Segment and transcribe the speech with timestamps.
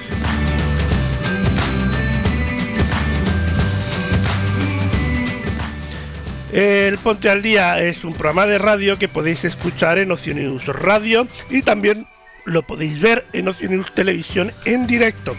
[6.54, 10.36] El Ponte al Día es un programa de radio que podéis escuchar en Ocio
[10.72, 12.06] Radio y también
[12.46, 15.36] lo podéis ver en Ocio Televisión en directo.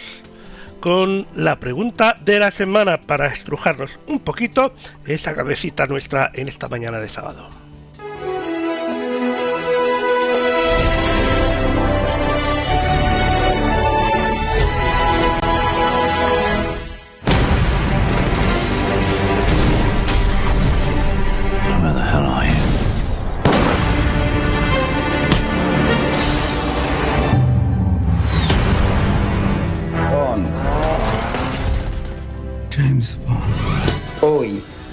[0.82, 4.74] con la pregunta de la semana para estrujarnos un poquito
[5.06, 7.48] esa cabecita nuestra en esta mañana de sábado.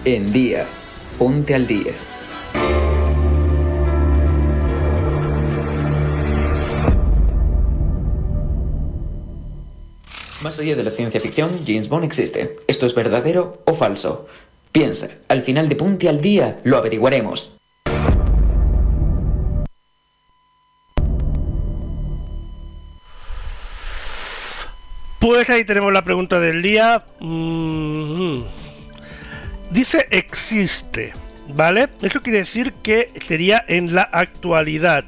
[0.07, 0.65] En día,
[1.19, 1.93] ponte al día.
[10.43, 12.55] Más allá de la ciencia ficción, James Bond existe.
[12.69, 14.29] ¿Esto es verdadero o falso?
[14.71, 17.59] Piensa, al final de Ponte al día lo averiguaremos.
[25.19, 27.05] Pues ahí tenemos la pregunta del día.
[27.19, 28.43] Mm,
[29.71, 31.13] Dice existe,
[31.49, 31.89] ¿vale?
[32.03, 35.05] Eso quiere decir que sería en la actualidad.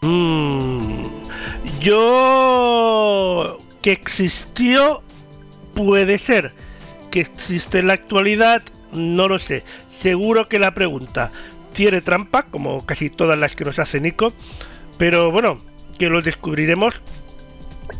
[0.00, 1.02] Mm,
[1.80, 5.02] Yo que existió
[5.74, 6.52] puede ser.
[7.10, 8.62] Que existe en la actualidad,
[8.92, 9.64] no lo sé.
[9.88, 11.30] Seguro que la pregunta
[11.72, 14.32] tiene trampa, como casi todas las que nos hace Nico,
[14.98, 15.60] pero bueno,
[15.98, 16.94] que lo descubriremos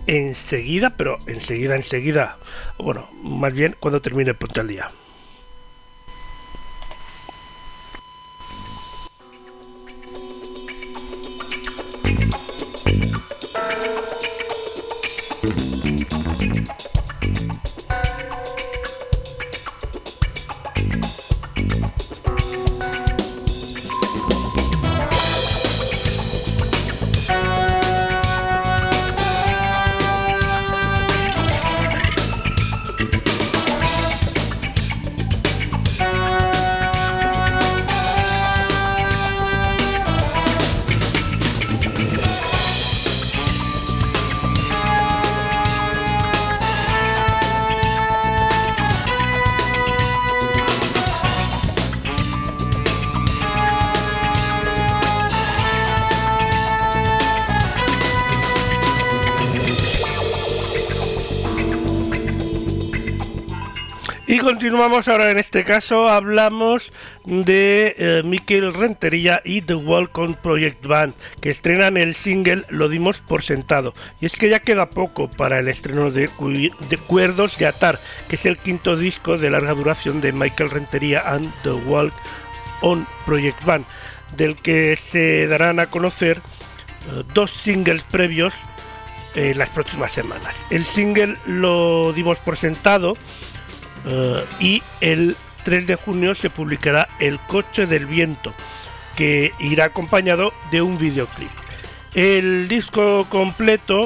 [0.07, 2.39] enseguida, pero enseguida, enseguida,
[2.79, 4.91] bueno, más bien cuando termine el punto al día.
[64.49, 66.91] Continuamos ahora en este caso, hablamos
[67.27, 71.13] de eh, Mikel Rentería y The Walk Project Band,
[71.43, 73.93] que estrenan el single Lo dimos por sentado.
[74.23, 76.31] Y es que ya queda poco para el estreno de,
[77.07, 81.53] Cuerdos de Atar, que es el quinto disco de larga duración de Michael Rentería and
[81.63, 82.15] The Walk
[82.81, 83.85] on Project Band,
[84.35, 88.55] del que se darán a conocer eh, dos singles previos
[89.35, 90.57] en las próximas semanas.
[90.71, 93.15] El single lo dimos por sentado
[94.05, 98.55] Uh, y el 3 de junio se publicará El coche del viento,
[99.17, 101.51] que irá acompañado de un videoclip.
[102.15, 104.05] El disco completo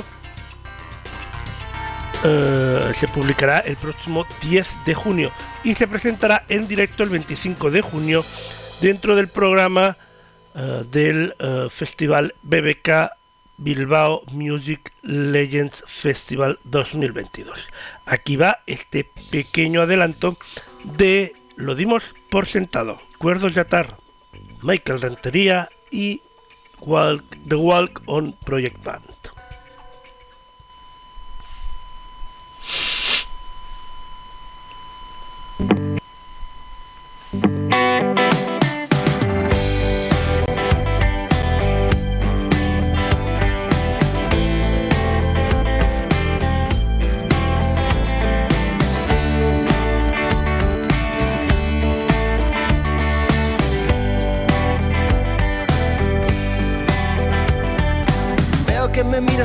[2.25, 5.31] uh, se publicará el próximo 10 de junio
[5.63, 8.25] y se presentará en directo el 25 de junio
[8.81, 9.97] dentro del programa
[10.55, 11.35] uh, del
[11.71, 13.22] Festival BBK
[13.63, 17.69] Bilbao Music Legends Festival 2022.
[18.07, 20.37] Aquí va este pequeño adelanto
[20.97, 23.01] de Lo dimos por sentado.
[23.19, 23.97] Cuerdos Yatar,
[24.63, 26.21] Michael Rentería y
[27.49, 29.23] The Walk on Project Band.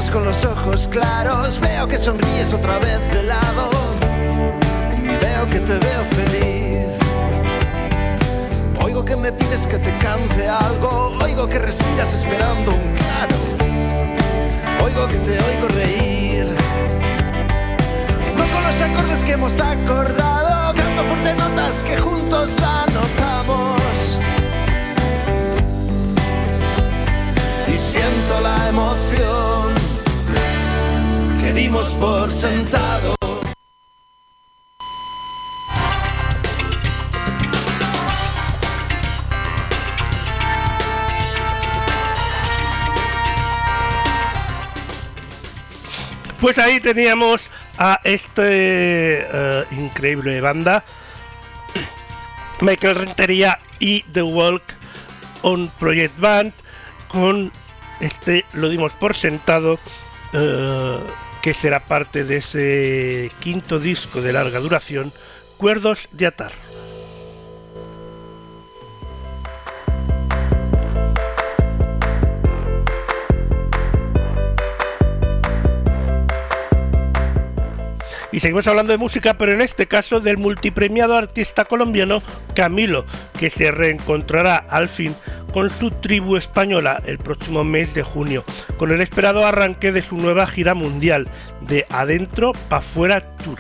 [0.06, 3.72] Con los ojos claros, veo que sonríes otra vez de lado,
[5.20, 6.88] veo que te veo feliz.
[8.80, 15.08] Oigo que me pides que te cante algo, oigo que respiras esperando un claro, oigo
[15.08, 16.46] que te oigo reír.
[18.38, 24.20] No con los acordes que hemos acordado, canto fuerte notas que juntos anotamos.
[31.68, 33.14] Dimos por sentado.
[46.40, 47.42] Pues ahí teníamos
[47.78, 50.86] a este uh, increíble banda,
[52.62, 54.64] Michael Rentería y The Walk
[55.42, 56.54] on Project Band,
[57.10, 57.52] con
[58.00, 59.78] este lo dimos por sentado.
[60.32, 65.14] Uh, que será parte de ese quinto disco de larga duración,
[65.56, 66.52] Cuerdos de Atar.
[78.34, 82.22] Y seguimos hablando de música, pero en este caso del multipremiado artista colombiano
[82.56, 83.06] Camilo,
[83.40, 85.16] que se reencontrará al fin
[85.58, 88.44] con su tribu española el próximo mes de junio,
[88.78, 91.28] con el esperado arranque de su nueva gira mundial
[91.62, 93.58] de Adentro pa' Fuera Tour.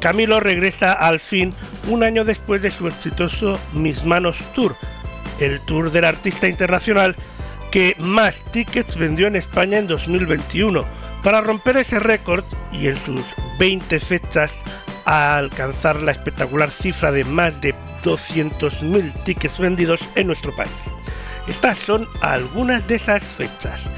[0.00, 1.52] Camilo regresa al fin
[1.86, 4.74] un año después de su exitoso Mis Manos Tour,
[5.38, 7.14] el tour del artista internacional
[7.70, 10.82] que más tickets vendió en España en 2021,
[11.22, 13.20] para romper ese récord y en sus
[13.58, 14.62] 20 fechas
[15.04, 20.72] alcanzar la espectacular cifra de más de 200.000 tickets vendidos en nuestro país.
[21.46, 23.90] Estas son algunas de esas fechas.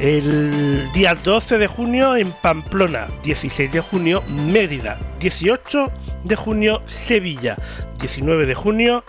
[0.00, 5.90] El día 12 de junio en Pamplona, 16 de junio Mérida, 18
[6.24, 7.56] de junio Sevilla,
[8.00, 9.04] 19 de junio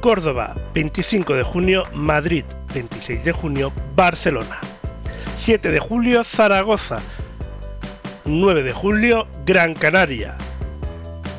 [0.00, 4.58] Córdoba, 25 de junio Madrid, 26 de junio Barcelona,
[5.40, 6.98] 7 de julio Zaragoza,
[8.26, 10.36] 9 de julio Gran Canaria,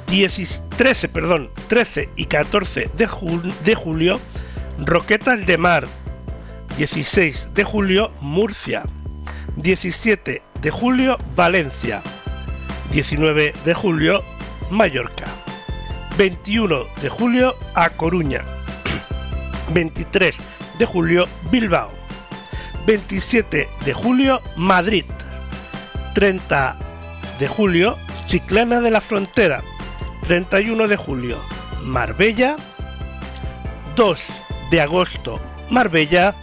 [0.08, 4.20] 10 13, perdón, 13 y 14 de, jul- de julio
[4.78, 5.88] Roquetas de Mar,
[6.78, 8.84] 16 de julio Murcia,
[9.56, 12.02] 17 de julio Valencia,
[12.92, 14.22] 19 de julio
[14.70, 15.26] Mallorca,
[16.18, 18.44] 21 de julio A Coruña,
[19.74, 20.38] 23
[20.78, 21.92] de julio Bilbao,
[22.86, 25.06] 27 de julio Madrid,
[26.16, 26.78] 30
[27.40, 29.64] de julio Chiclana de la Frontera,
[30.28, 31.38] 31 de julio
[31.82, 32.58] Marbella,
[33.96, 34.45] 2
[34.76, 35.40] de agosto
[35.70, 36.36] Marbella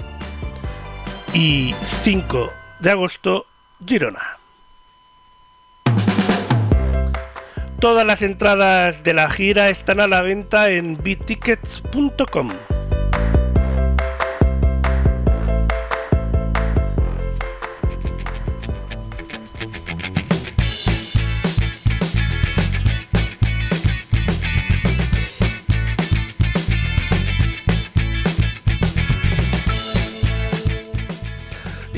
[1.34, 3.44] y 5 de agosto
[3.86, 4.38] Girona.
[7.78, 12.48] Todas las entradas de la gira están a la venta en btickets.com.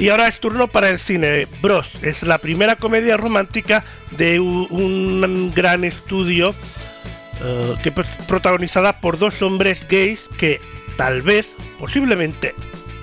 [0.04, 1.48] Y ahora es turno para el cine.
[1.62, 6.54] Bros es la primera comedia romántica de un gran estudio
[7.42, 10.60] eh, que pues, protagonizada por dos hombres gays que
[10.98, 12.54] tal vez, posiblemente,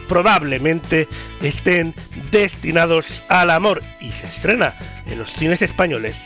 [0.08, 1.08] probablemente
[1.42, 1.96] estén
[2.30, 4.76] destinados al amor y se estrena
[5.08, 6.22] en los cines españoles.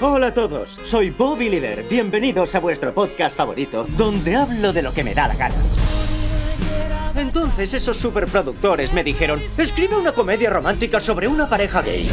[0.00, 1.84] Hola a todos, soy Bobby Leader.
[1.88, 5.54] Bienvenidos a vuestro podcast favorito, donde hablo de lo que me da la gana.
[7.16, 12.10] Entonces esos superproductores me dijeron, escribe una comedia romántica sobre una pareja gay.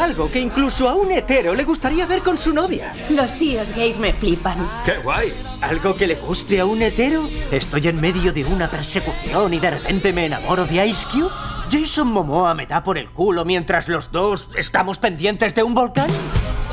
[0.00, 2.92] Algo que incluso a un hetero le gustaría ver con su novia.
[3.10, 4.68] Los tíos gays me flipan.
[4.84, 5.32] ¡Qué guay!
[5.60, 7.28] ¿Algo que le guste a un hetero?
[7.50, 11.30] Estoy en medio de una persecución y de repente me enamoro de Ice Cube.
[11.70, 16.10] Jason Momoa me da por el culo mientras los dos estamos pendientes de un volcán.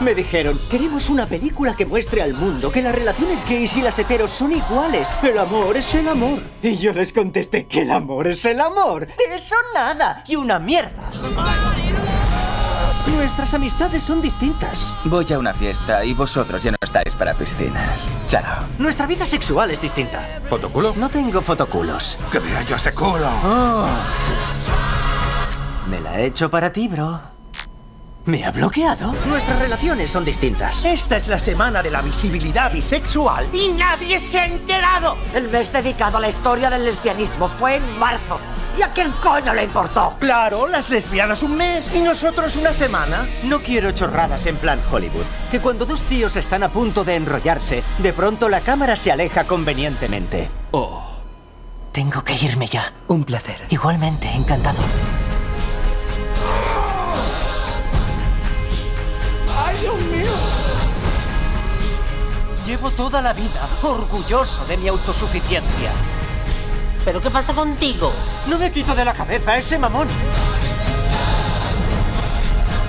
[0.02, 4.00] Me dijeron, queremos una película que muestre al mundo que las relaciones gays y las
[4.00, 5.14] heteros son iguales.
[5.22, 6.42] El amor es el amor.
[6.64, 9.08] Y yo les contesté que el amor es el amor.
[9.32, 10.24] Eso nada.
[10.28, 11.12] Y una mierda.
[13.16, 14.96] Nuestras amistades son distintas.
[15.06, 18.18] Voy a una fiesta y vosotros ya no estáis para piscinas.
[18.26, 18.66] Chao.
[18.80, 20.42] Nuestra vida sexual es distinta.
[20.50, 20.96] ¿Fotoculo?
[20.96, 22.18] No tengo fotoculos.
[22.32, 23.30] ¡Que vea yo ese culo!
[23.44, 23.86] Oh.
[25.88, 27.31] Me la he hecho para ti, bro.
[28.26, 29.14] ¿Me ha bloqueado?
[29.26, 30.86] Nuestras relaciones son distintas.
[30.86, 35.18] Esta es la semana de la visibilidad bisexual y nadie se ha enterado.
[35.34, 38.40] El mes dedicado a la historia del lesbianismo fue en marzo.
[38.78, 40.16] ¿Y a quién coño le importó?
[40.20, 43.28] Claro, las lesbianas un mes y nosotros una semana.
[43.44, 45.26] No quiero chorradas en plan Hollywood.
[45.50, 49.46] Que cuando dos tíos están a punto de enrollarse, de pronto la cámara se aleja
[49.46, 50.48] convenientemente.
[50.70, 51.08] Oh.
[51.92, 52.94] Tengo que irme ya.
[53.08, 53.66] Un placer.
[53.70, 54.80] Igualmente, encantado.
[62.66, 65.92] Llevo toda la vida orgulloso de mi autosuficiencia.
[67.04, 68.14] ¿Pero qué pasa contigo?
[68.46, 70.08] No me quito de la cabeza ese mamón.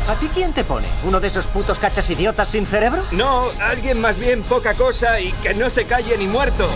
[0.09, 0.88] ¿A ti quién te pone?
[1.05, 3.05] ¿Uno de esos putos cachas idiotas sin cerebro?
[3.12, 6.69] No, alguien más bien poca cosa y que no se calle ni muerto.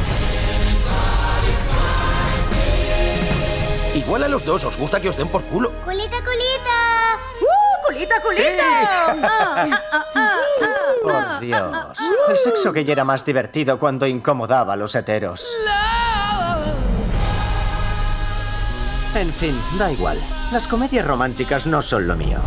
[3.95, 5.73] Igual a los dos os gusta que os den por culo.
[5.85, 7.19] ¡Culita, culita!
[7.43, 8.65] ¡Uh, culita, culita!
[8.88, 10.75] Ah, ah, ah, ah,
[11.07, 11.99] Por Dios.
[12.29, 15.47] El sexo gay era más divertido cuando incomodaba a los heteros.
[19.15, 20.19] En fin, da igual.
[20.53, 22.41] Las comedias románticas no son lo mío.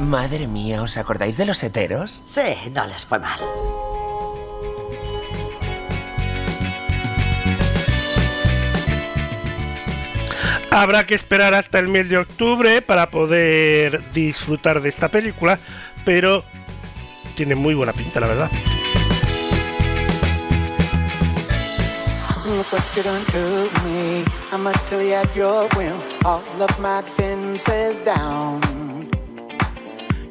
[0.00, 2.22] Madre mía, ¿os acordáis de los heteros?
[2.24, 3.38] Sí, no les fue mal.
[10.70, 15.58] Habrá que esperar hasta el mes de octubre para poder disfrutar de esta película,
[16.04, 16.44] pero
[17.38, 18.50] tiene muy buena pinta, la verdad.
[22.48, 24.24] Look what you done to me.
[24.50, 25.94] I'm utterly at your whim.
[26.24, 28.60] All of my defenses down.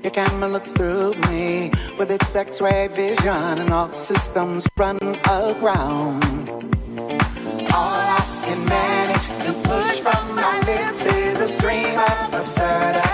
[0.03, 4.97] Your camera looks through me with its X-ray vision, and all systems run
[5.31, 6.49] aground.
[7.71, 13.06] All I can manage to push from my lips is a stream of absurdities.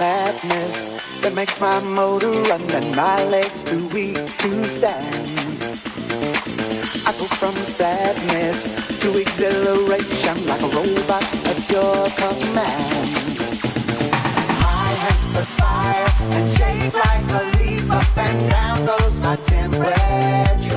[0.00, 5.49] madness that makes my motor run and my legs too weak to stand.
[7.10, 13.08] I go from sadness to exhilaration like a robot at your command.
[14.62, 20.69] My hands perspire and shake like a leaf up and down goes my temperature.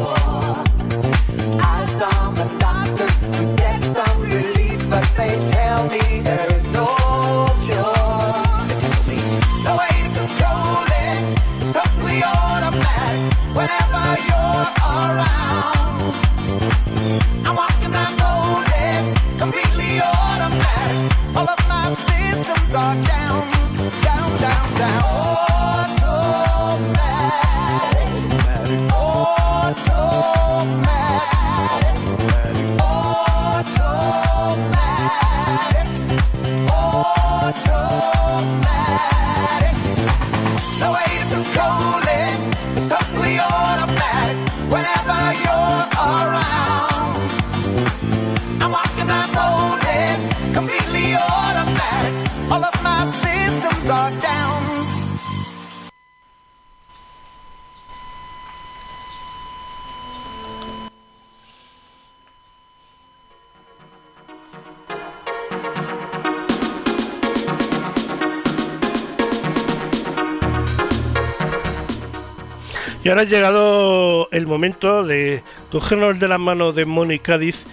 [73.04, 77.66] Y ahora ha llegado el momento de cogernos de la mano de Moni Cádiz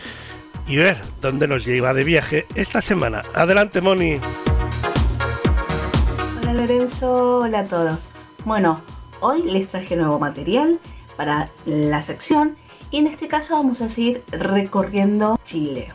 [0.67, 3.23] y ver dónde nos lleva de viaje esta semana.
[3.35, 4.19] Adelante, Moni.
[6.41, 8.01] Hola Lorenzo, hola a todos.
[8.45, 8.81] Bueno,
[9.21, 10.81] hoy les traje nuevo material
[11.17, 12.57] para la sección
[12.91, 15.93] y en este caso vamos a seguir recorriendo Chile.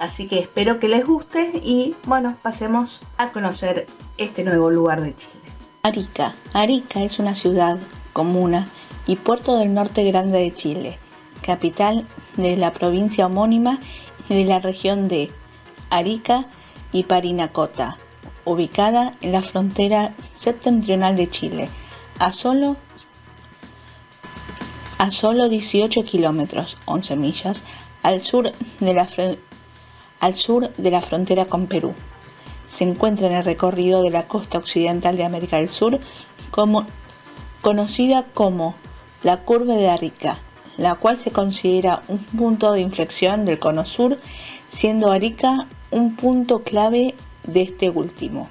[0.00, 5.14] Así que espero que les guste y bueno, pasemos a conocer este nuevo lugar de
[5.14, 5.42] Chile.
[5.82, 6.34] Arica.
[6.54, 7.78] Arica es una ciudad,
[8.14, 8.68] comuna
[9.06, 10.98] y puerto del norte grande de Chile,
[11.42, 12.06] capital
[12.38, 13.78] de la provincia homónima
[14.30, 15.30] y de la región de
[15.90, 16.46] Arica
[16.92, 17.98] y Parinacota,
[18.46, 21.68] ubicada en la frontera septentrional de Chile,
[22.18, 22.76] a solo,
[24.96, 27.62] a solo 18 kilómetros, 11 millas,
[28.02, 29.08] al sur, de la,
[30.20, 31.94] al sur de la frontera con Perú.
[32.66, 36.00] Se encuentra en el recorrido de la costa occidental de América del Sur,
[36.50, 36.86] como,
[37.64, 38.74] conocida como
[39.22, 40.36] la curva de Arica,
[40.76, 44.20] la cual se considera un punto de inflexión del cono sur,
[44.68, 47.14] siendo Arica un punto clave
[47.46, 48.50] de este último.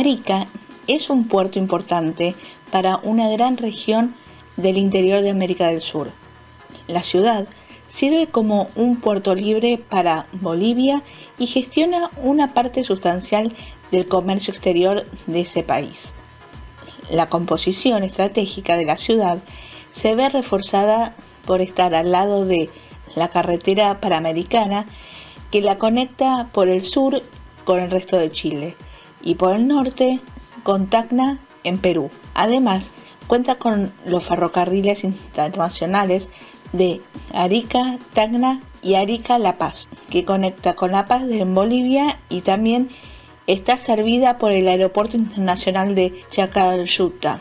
[0.00, 0.46] Arica
[0.86, 2.34] es un puerto importante
[2.72, 4.14] para una gran región
[4.56, 6.10] del interior de América del Sur.
[6.86, 7.46] La ciudad
[7.86, 11.02] sirve como un puerto libre para Bolivia
[11.38, 13.54] y gestiona una parte sustancial
[13.90, 16.14] del comercio exterior de ese país.
[17.10, 19.38] La composición estratégica de la ciudad
[19.90, 22.70] se ve reforzada por estar al lado de
[23.16, 24.86] la carretera panamericana
[25.50, 27.20] que la conecta por el sur
[27.66, 28.76] con el resto de Chile
[29.22, 30.20] y por el norte
[30.62, 32.10] con Tacna en Perú.
[32.34, 32.90] Además,
[33.26, 36.30] cuenta con los ferrocarriles internacionales
[36.72, 37.00] de
[37.32, 42.90] Arica, Tacna y Arica La Paz, que conecta con La Paz en Bolivia y también
[43.46, 47.40] está servida por el Aeropuerto Internacional de Chacayuta.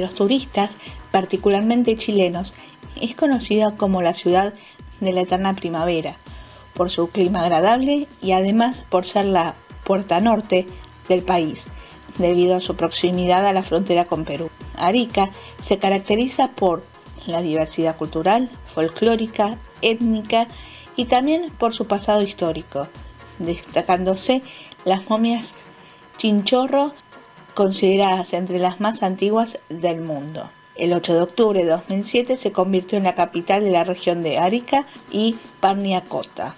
[0.00, 0.76] Los turistas,
[1.10, 2.54] particularmente chilenos,
[3.00, 4.54] es conocida como la ciudad
[5.00, 6.16] de la eterna primavera,
[6.74, 10.66] por su clima agradable y además por ser la puerta norte
[11.08, 11.66] del país,
[12.18, 14.50] debido a su proximidad a la frontera con Perú.
[14.76, 16.84] Arica se caracteriza por
[17.26, 20.48] la diversidad cultural, folclórica, étnica
[20.96, 22.88] y también por su pasado histórico,
[23.38, 24.42] destacándose
[24.84, 25.54] las momias
[26.16, 26.94] Chinchorro
[27.54, 30.50] consideradas entre las más antiguas del mundo.
[30.74, 34.38] El 8 de octubre de 2007 se convirtió en la capital de la región de
[34.38, 36.54] Arica y Parniacota.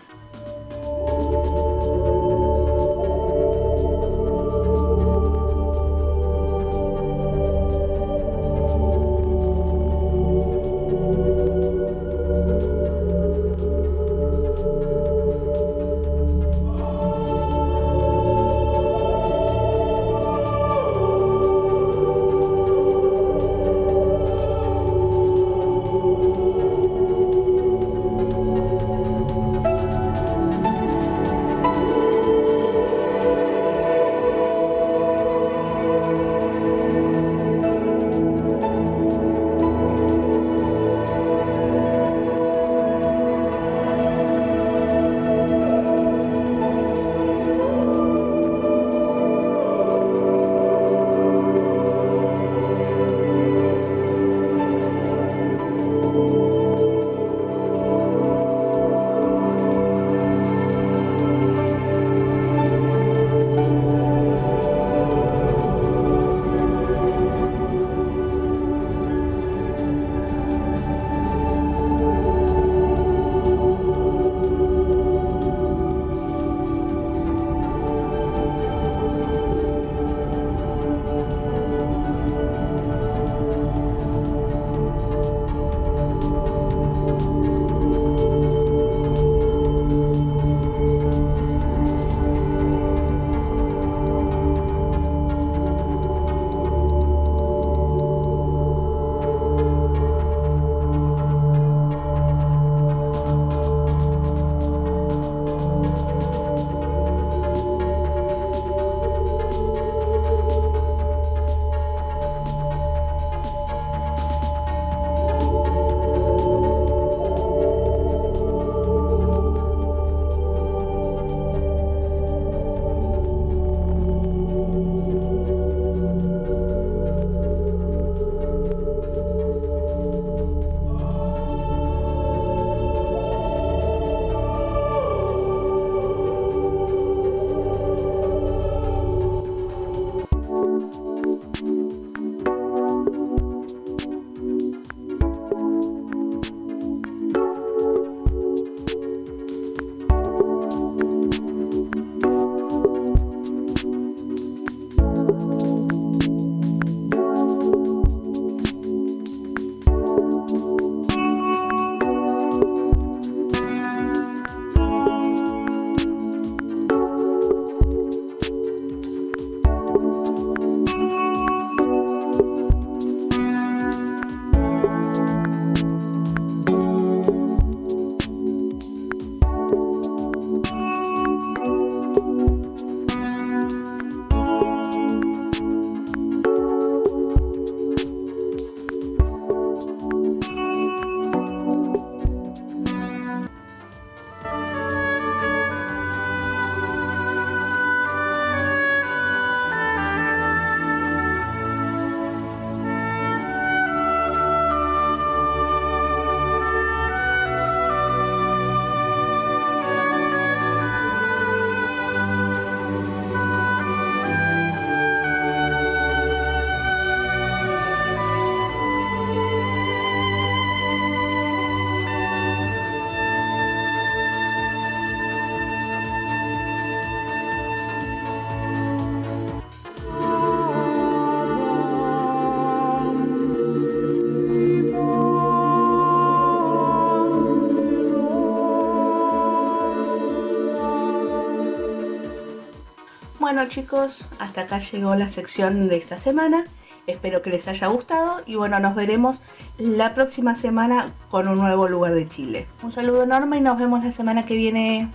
[243.55, 246.65] Bueno chicos, hasta acá llegó la sección de esta semana.
[247.07, 249.41] Espero que les haya gustado y bueno, nos veremos
[249.79, 252.67] la próxima semana con un nuevo lugar de Chile.
[252.83, 255.09] Un saludo enorme y nos vemos la semana que viene.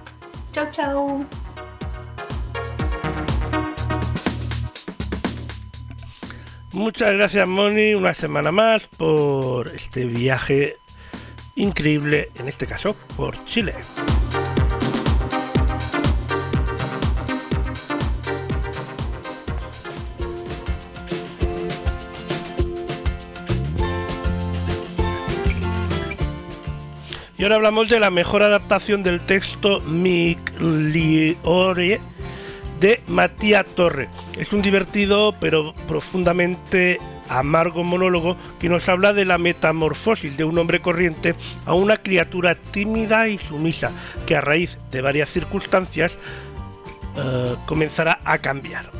[0.53, 1.25] Chau chau.
[6.71, 10.77] Muchas gracias Moni, una semana más por este viaje
[11.55, 13.75] increíble, en este caso por Chile.
[27.39, 31.31] Y ahora hablamos de la mejor adaptación del texto Migliore
[32.81, 34.09] de Matías Torre.
[34.37, 36.99] Es un divertido pero profundamente
[37.29, 41.33] amargo monólogo que nos habla de la metamorfosis de un hombre corriente
[41.65, 43.93] a una criatura tímida y sumisa
[44.25, 46.19] que a raíz de varias circunstancias
[47.15, 48.91] eh, comenzará a cambiar.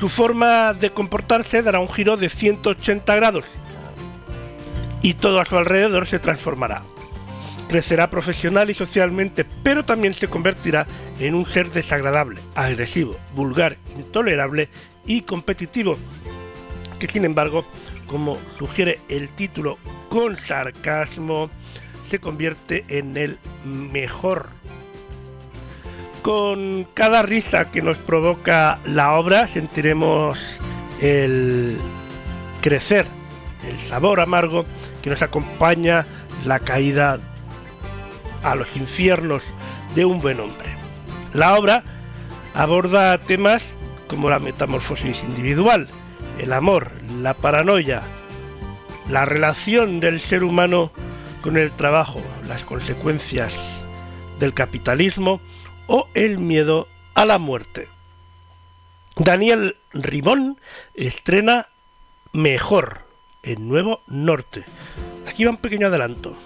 [0.00, 3.44] Su forma de comportarse dará un giro de 180 grados
[5.00, 6.82] y todo a su alrededor se transformará
[7.74, 10.86] crecerá profesional y socialmente, pero también se convertirá
[11.18, 14.68] en un ser desagradable, agresivo, vulgar, intolerable
[15.04, 15.96] y competitivo,
[17.00, 17.64] que sin embargo,
[18.06, 19.76] como sugiere el título
[20.08, 21.50] con sarcasmo,
[22.04, 24.50] se convierte en el mejor.
[26.22, 30.38] Con cada risa que nos provoca la obra sentiremos
[31.00, 31.76] el
[32.60, 33.06] crecer,
[33.68, 34.64] el sabor amargo
[35.02, 36.06] que nos acompaña
[36.46, 37.18] la caída
[38.44, 39.42] a los infiernos
[39.94, 40.68] de un buen hombre.
[41.32, 41.82] La obra
[42.54, 43.74] aborda temas
[44.06, 45.88] como la metamorfosis individual,
[46.38, 48.02] el amor, la paranoia,
[49.10, 50.92] la relación del ser humano
[51.42, 53.54] con el trabajo, las consecuencias
[54.38, 55.40] del capitalismo
[55.86, 57.88] o el miedo a la muerte.
[59.16, 60.60] Daniel Rimón
[60.94, 61.68] estrena
[62.32, 63.02] Mejor
[63.42, 64.64] en Nuevo Norte.
[65.28, 66.36] Aquí va un pequeño adelanto.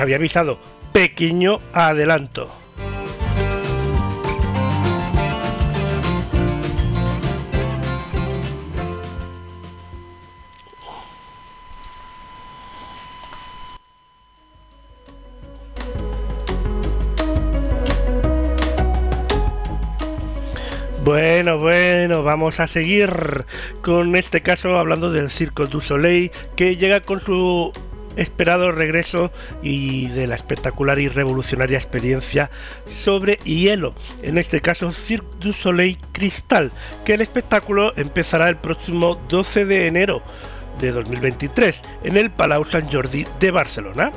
[0.00, 0.58] Había avisado.
[0.92, 2.50] Pequeño adelanto.
[21.04, 23.44] Bueno, bueno, vamos a seguir
[23.82, 27.72] con este caso hablando del Circo du Soleil que llega con su
[28.16, 32.50] esperado regreso y de la espectacular y revolucionaria experiencia
[32.88, 36.72] sobre hielo, en este caso Cirque du Soleil Cristal,
[37.04, 40.22] que el espectáculo empezará el próximo 12 de enero
[40.80, 44.12] de 2023 en el Palau Sant Jordi de Barcelona.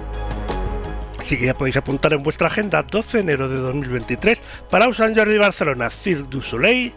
[1.19, 5.15] Así que ya podéis apuntar en vuestra agenda 12 de enero de 2023, Palau Sant
[5.15, 6.93] Jordi Barcelona, Cirque du Soleil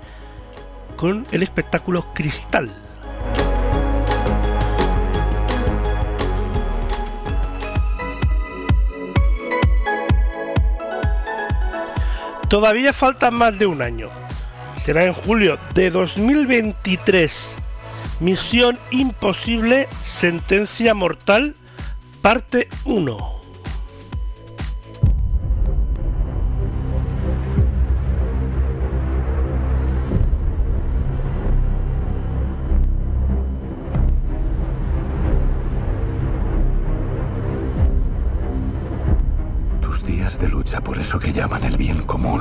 [0.97, 2.86] con el espectáculo Cristal.
[12.49, 14.09] Todavía falta más de un año.
[14.81, 17.57] Será en julio de 2023.
[18.21, 21.57] Misión Imposible, Sentencia Mortal,
[22.23, 23.36] parte 1.
[40.07, 42.41] De lucha por eso que llaman el bien común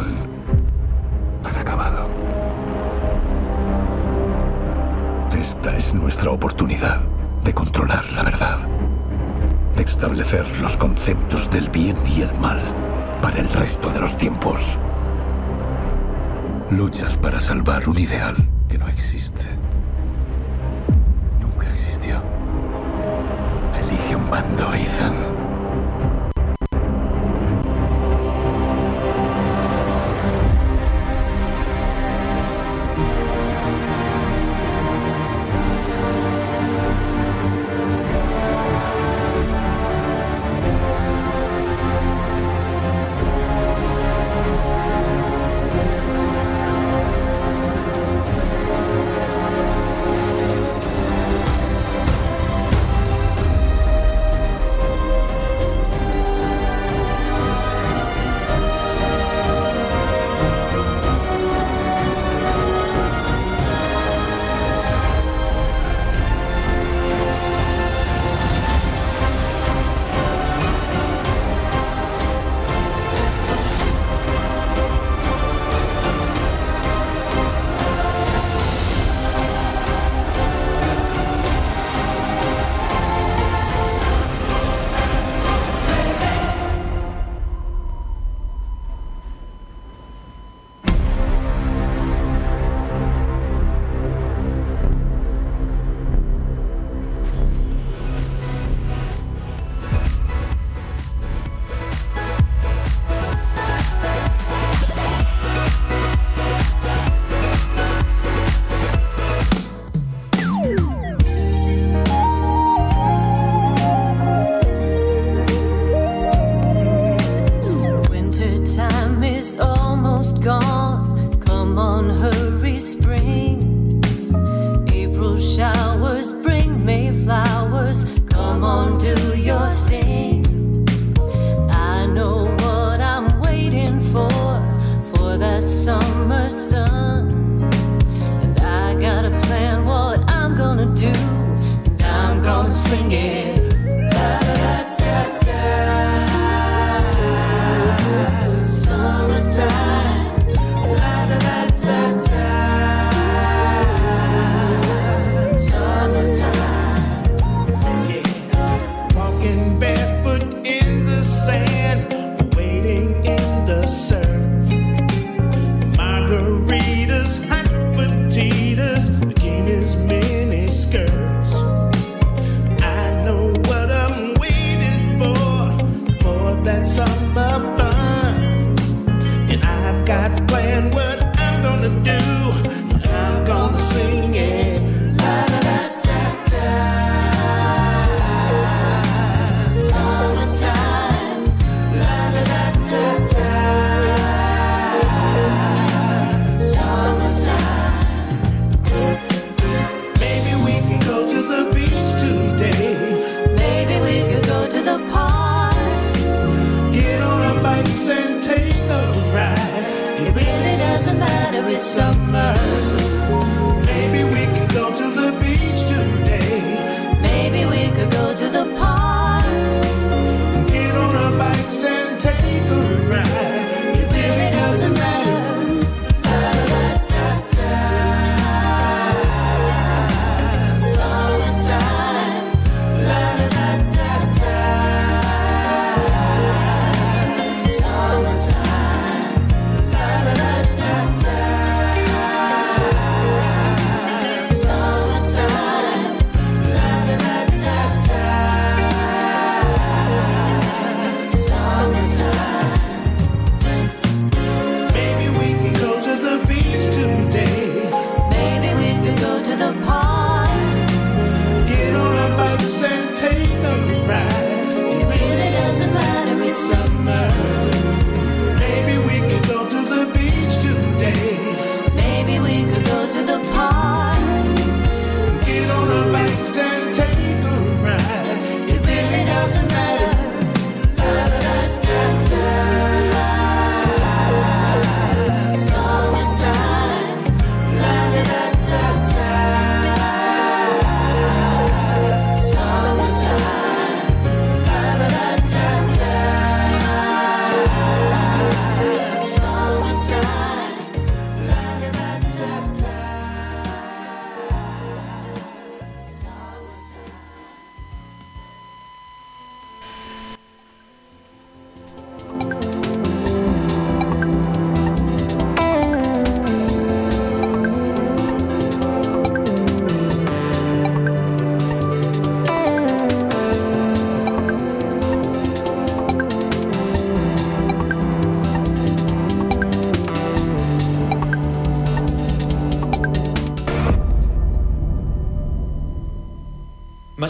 [1.43, 2.08] han acabado.
[5.34, 6.99] Esta es nuestra oportunidad
[7.43, 8.60] de controlar la verdad,
[9.75, 12.62] de establecer los conceptos del bien y el mal
[13.19, 14.78] para el resto de los tiempos.
[16.69, 18.36] Luchas para salvar un ideal
[18.69, 19.45] que no existe.
[21.41, 22.21] Nunca existió.
[23.73, 25.44] Elige un bando, Ethan.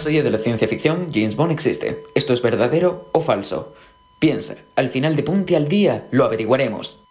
[0.05, 2.03] De la ciencia ficción, James Bond existe.
[2.13, 3.73] ¿Esto es verdadero o falso?
[4.19, 7.03] Piensa, al final de Punte al Día lo averiguaremos.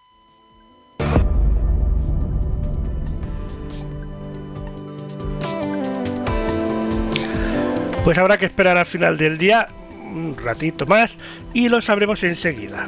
[8.04, 9.66] Pues habrá que esperar al final del día
[10.00, 11.16] un ratito más
[11.52, 12.86] y lo sabremos enseguida.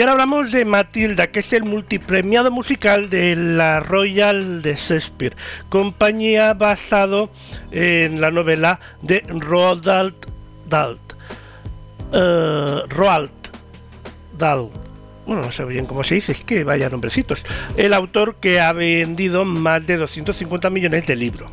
[0.00, 5.36] Y ahora hablamos de Matilda, que es el multipremiado musical de la Royal de Shakespeare,
[5.68, 7.28] compañía basado
[7.70, 10.14] en la novela de Roald
[10.68, 10.98] Dahl.
[12.12, 13.30] Uh, Roald
[14.38, 14.70] Dahl.
[15.26, 17.44] Bueno, no sé bien cómo se dice, es que vaya nombrecitos.
[17.76, 21.50] El autor que ha vendido más de 250 millones de libros.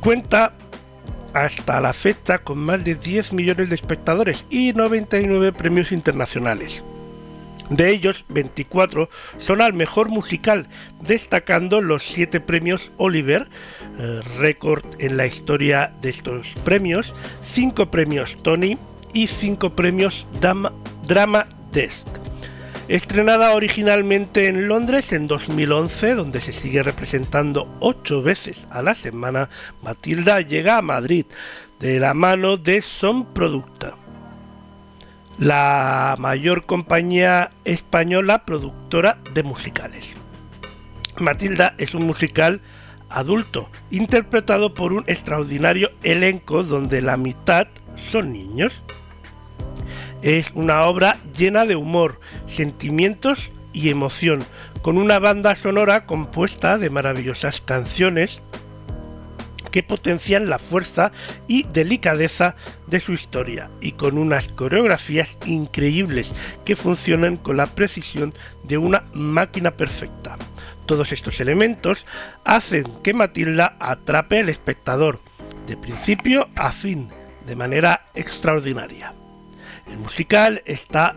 [0.00, 0.54] Cuenta
[1.34, 6.82] hasta la fecha con más de 10 millones de espectadores y 99 premios internacionales.
[7.70, 9.08] De ellos, 24
[9.38, 10.68] son al mejor musical,
[11.00, 13.48] destacando los 7 premios Oliver,
[13.98, 18.78] eh, récord en la historia de estos premios, 5 premios Tony
[19.14, 22.06] y 5 premios Drama Desk.
[22.86, 29.48] Estrenada originalmente en Londres en 2011, donde se sigue representando 8 veces a la semana,
[29.82, 31.24] Matilda llega a Madrid
[31.80, 33.96] de la mano de Son Producta
[35.38, 40.16] la mayor compañía española productora de musicales.
[41.18, 42.60] Matilda es un musical
[43.08, 47.68] adulto, interpretado por un extraordinario elenco donde la mitad
[48.10, 48.82] son niños.
[50.22, 54.44] Es una obra llena de humor, sentimientos y emoción,
[54.82, 58.42] con una banda sonora compuesta de maravillosas canciones,
[59.74, 61.10] que potencian la fuerza
[61.48, 62.54] y delicadeza
[62.86, 66.32] de su historia y con unas coreografías increíbles
[66.64, 70.36] que funcionan con la precisión de una máquina perfecta.
[70.86, 72.06] Todos estos elementos
[72.44, 75.18] hacen que Matilda atrape al espectador
[75.66, 77.08] de principio a fin
[77.44, 79.12] de manera extraordinaria.
[79.88, 81.16] El musical está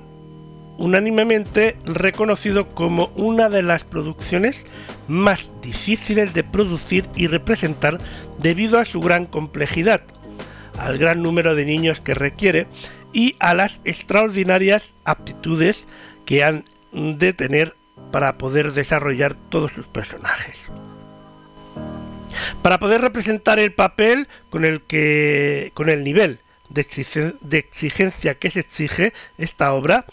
[0.78, 4.66] unánimemente reconocido como una de las producciones
[5.08, 8.00] más difíciles de producir y representar
[8.40, 10.02] debido a su gran complejidad,
[10.78, 12.68] al gran número de niños que requiere
[13.14, 15.88] y a las extraordinarias aptitudes
[16.26, 17.76] que han de tener
[18.12, 20.72] para poder desarrollar todos sus personajes.
[22.62, 26.82] Para poder representar el papel con el que con el nivel de,
[27.58, 30.06] exigencia que se exige esta obra,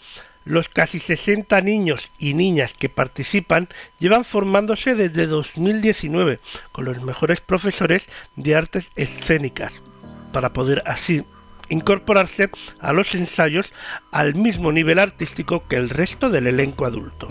[0.45, 3.67] los casi 60 niños y niñas que participan
[3.99, 6.39] llevan formándose desde 2019
[6.71, 9.83] con los mejores profesores de artes escénicas
[10.31, 11.25] para poder así
[11.69, 13.73] incorporarse a los ensayos
[14.11, 17.27] al mismo nivel artístico que el resto del elenco adulto.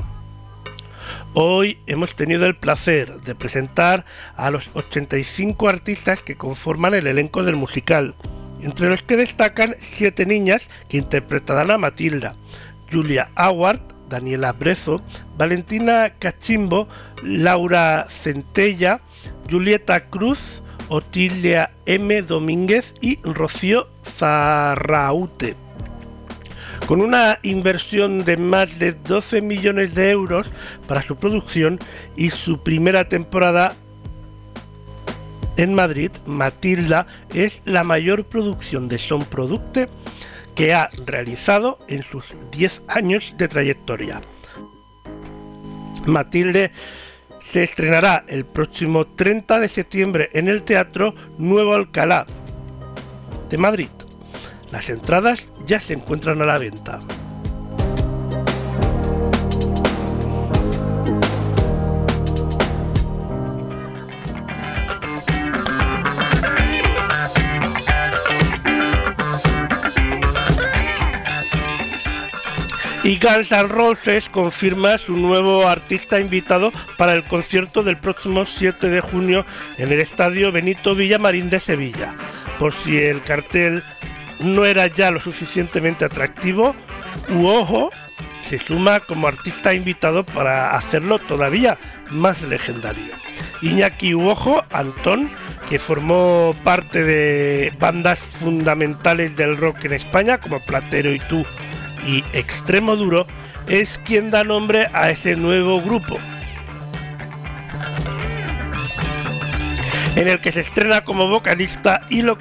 [1.34, 4.04] Hoy hemos tenido el placer de presentar
[4.36, 8.14] a los 85 artistas que conforman el elenco del musical,
[8.60, 12.36] entre los que destacan siete niñas que interpretarán a Matilda,
[12.95, 15.03] Julia Howard, Daniela Brezo,
[15.36, 16.86] Valentina Cachimbo,
[17.22, 19.01] Laura Centella,
[19.51, 22.22] Julieta Cruz, Otilia M.
[22.22, 25.57] Domínguez y Rocío Zarraute.
[26.86, 30.51] Con una inversión de más de 12 millones de euros
[30.86, 31.80] para su producción
[32.14, 33.74] y su primera temporada
[35.57, 39.88] en Madrid, Matilda es la mayor producción de Son Producte
[40.55, 44.22] que ha realizado en sus 10 años de trayectoria.
[46.07, 46.70] Matilde
[47.40, 52.26] se estrenará el próximo 30 de septiembre en el Teatro Nuevo Alcalá
[53.48, 53.88] de Madrid.
[54.70, 56.98] Las entradas ya se encuentran a la venta.
[73.14, 78.90] Y Guns N' Roses confirma su nuevo artista invitado para el concierto del próximo 7
[78.90, 79.46] de junio
[79.78, 82.12] en el estadio Benito Villamarín de Sevilla.
[82.58, 83.84] Por si el cartel
[84.40, 86.74] no era ya lo suficientemente atractivo,
[87.28, 87.90] Uojo
[88.42, 91.78] se suma como artista invitado para hacerlo todavía
[92.10, 93.14] más legendario.
[93.62, 95.30] Iñaki Uojo, Antón,
[95.68, 101.46] que formó parte de bandas fundamentales del rock en España como Platero y Tú
[102.07, 103.26] y Extremo Duro,
[103.66, 106.18] es quien da nombre a ese nuevo grupo,
[110.16, 112.38] en el que se estrena como vocalista y lo,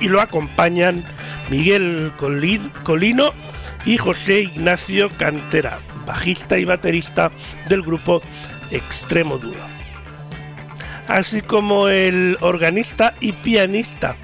[0.00, 1.04] lo acompañan
[1.50, 2.12] Miguel
[2.84, 3.32] Colino
[3.84, 7.30] y José Ignacio Cantera, bajista y baterista
[7.68, 8.20] del grupo
[8.70, 9.60] Extremo Duro,
[11.08, 14.16] así como el organista y pianista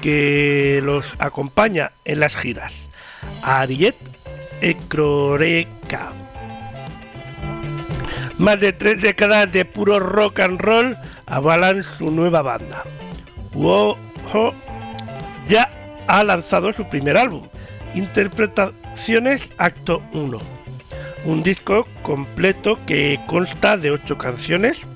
[0.00, 2.88] que los acompaña en las giras,
[3.42, 3.96] Ariet
[4.60, 6.12] Ecroreca.
[8.38, 10.96] Más de tres décadas de puro rock and roll
[11.26, 12.84] avalan su nueva banda.
[13.54, 13.96] Woho
[15.46, 15.70] ya
[16.06, 17.46] ha lanzado su primer álbum,
[17.94, 20.38] Interpretaciones Acto 1,
[21.24, 24.86] un disco completo que consta de ocho canciones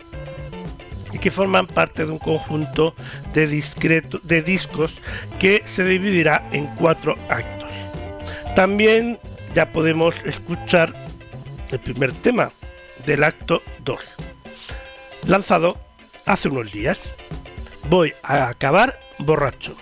[1.13, 2.95] y que forman parte de un conjunto
[3.33, 3.47] de,
[4.23, 5.01] de discos
[5.39, 7.60] que se dividirá en cuatro actos.
[8.55, 9.19] También
[9.53, 10.93] ya podemos escuchar
[11.71, 12.53] el primer tema
[13.07, 14.05] del acto 2,
[15.27, 15.79] lanzado
[16.27, 17.01] hace unos días.
[17.89, 19.77] Voy a acabar borracho.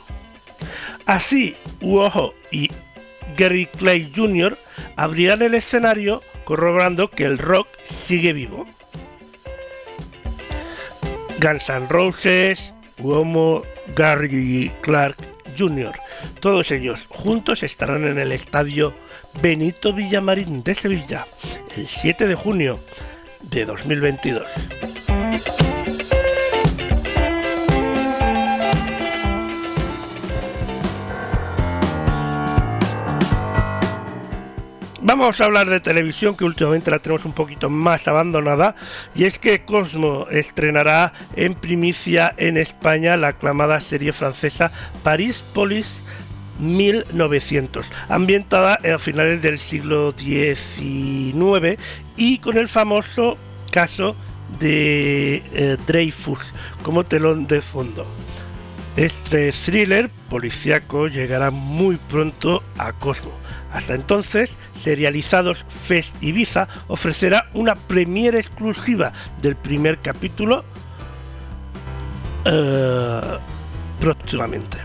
[1.06, 2.68] Así, Uoho y
[3.36, 4.56] Gary Clay Jr.
[4.96, 7.68] abrirán el escenario corroborando que el rock
[8.06, 8.66] sigue vivo.
[11.40, 13.62] Guns N' Roses, Uomo,
[13.94, 15.16] Gary Clark
[16.40, 18.94] Todos ellos juntos estarán en el estadio
[19.42, 21.26] Benito Villamarín de Sevilla
[21.76, 22.78] el 7 de junio
[23.42, 24.46] de 2022.
[35.08, 38.76] Vamos a hablar de televisión que últimamente la tenemos un poquito más abandonada
[39.14, 44.70] y es que Cosmo estrenará en primicia en España la aclamada serie francesa
[45.02, 46.02] Paris Police
[46.58, 51.80] 1900, ambientada a finales del siglo XIX
[52.18, 53.38] y con el famoso
[53.72, 54.14] caso
[54.60, 56.40] de eh, Dreyfus
[56.82, 58.06] como telón de fondo.
[58.98, 63.32] Este thriller policíaco llegará muy pronto a Cosmo
[63.72, 70.64] hasta entonces, Serializados Fest Ibiza ofrecerá una premiere exclusiva del primer capítulo
[72.44, 73.20] eh,
[74.00, 74.78] próximamente.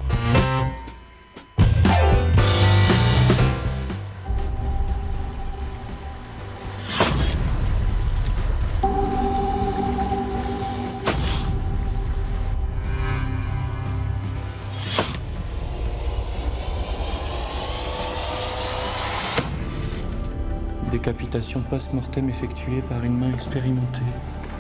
[20.94, 24.04] Décapitation post-mortem effectuée par une main expérimentée.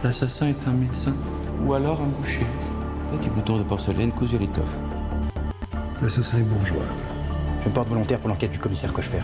[0.04, 1.14] L'assassin est un médecin
[1.64, 2.48] ou alors un boucher.
[3.12, 4.76] Petit bouton de porcelaine cousu à l'étoffe.
[6.02, 6.86] L'assassin est bourgeois.
[7.62, 9.22] Je me porte volontaire pour l'enquête du commissaire Cochefer.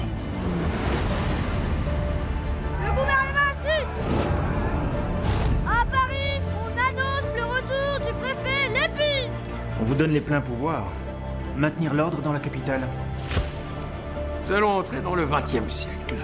[2.83, 3.87] Le gouvernement sud
[5.67, 9.33] À Paris, on annonce le retour du préfet Lépine
[9.81, 10.85] On vous donne les pleins pouvoirs.
[11.57, 12.87] Maintenir l'ordre dans la capitale.
[14.47, 16.15] Nous allons entrer dans le XXe siècle.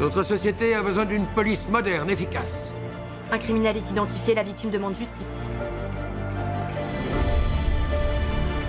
[0.00, 2.72] Notre société a besoin d'une police moderne, efficace.
[3.30, 5.38] Un criminel est identifié, la victime demande justice.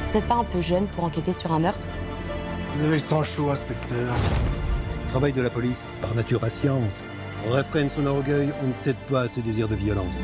[0.10, 1.88] Vous n'êtes pas un peu jeune pour enquêter sur un meurtre?
[2.76, 4.14] Vous avez le sang chaud, inspecteur.
[5.12, 7.02] Travail de la police, par nature à science.
[7.48, 10.16] On réfrène son orgueil, on ne cède pas à ses désirs de violence.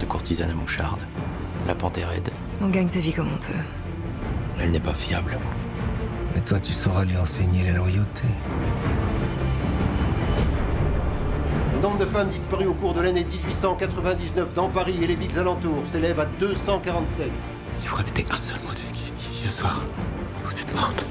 [0.00, 1.04] De courtisane à moucharde,
[1.66, 2.30] la panthère aide.
[2.62, 3.60] On gagne sa vie comme on peut.
[4.58, 5.38] Elle n'est pas fiable.
[6.40, 8.22] Mais toi, tu sauras lui enseigner la loyauté.
[11.74, 15.38] Le nombre de femmes disparues au cours de l'année 1899 dans Paris et les villes
[15.38, 17.30] alentours s'élève à 247.
[17.82, 19.84] Si vous répétez un seul mot de ce qui s'est dit ici ce soir,
[20.44, 21.04] vous êtes morte.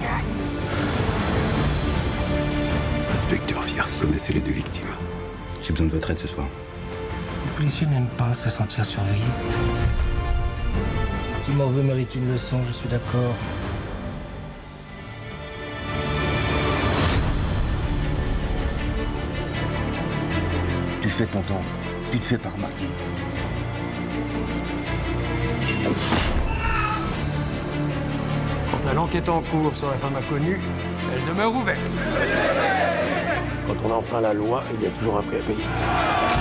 [3.16, 4.96] Inspecteur Fierce, connaissez les deux victimes.
[5.62, 6.48] J'ai besoin de votre aide ce soir.
[7.46, 9.22] Les policiers n'aiment pas se sentir surveillés.
[11.44, 13.36] Si Morveux mérite une leçon, je suis d'accord.
[21.10, 21.64] Tu fais ton temps.
[22.12, 22.86] Tu te fais pas remarquer.
[28.70, 30.60] Quant à l'enquête en cours sur la femme inconnue,
[31.12, 31.80] elle demeure ouverte.
[33.66, 36.39] Quand on enfreint la loi, il y a toujours un prix à payer.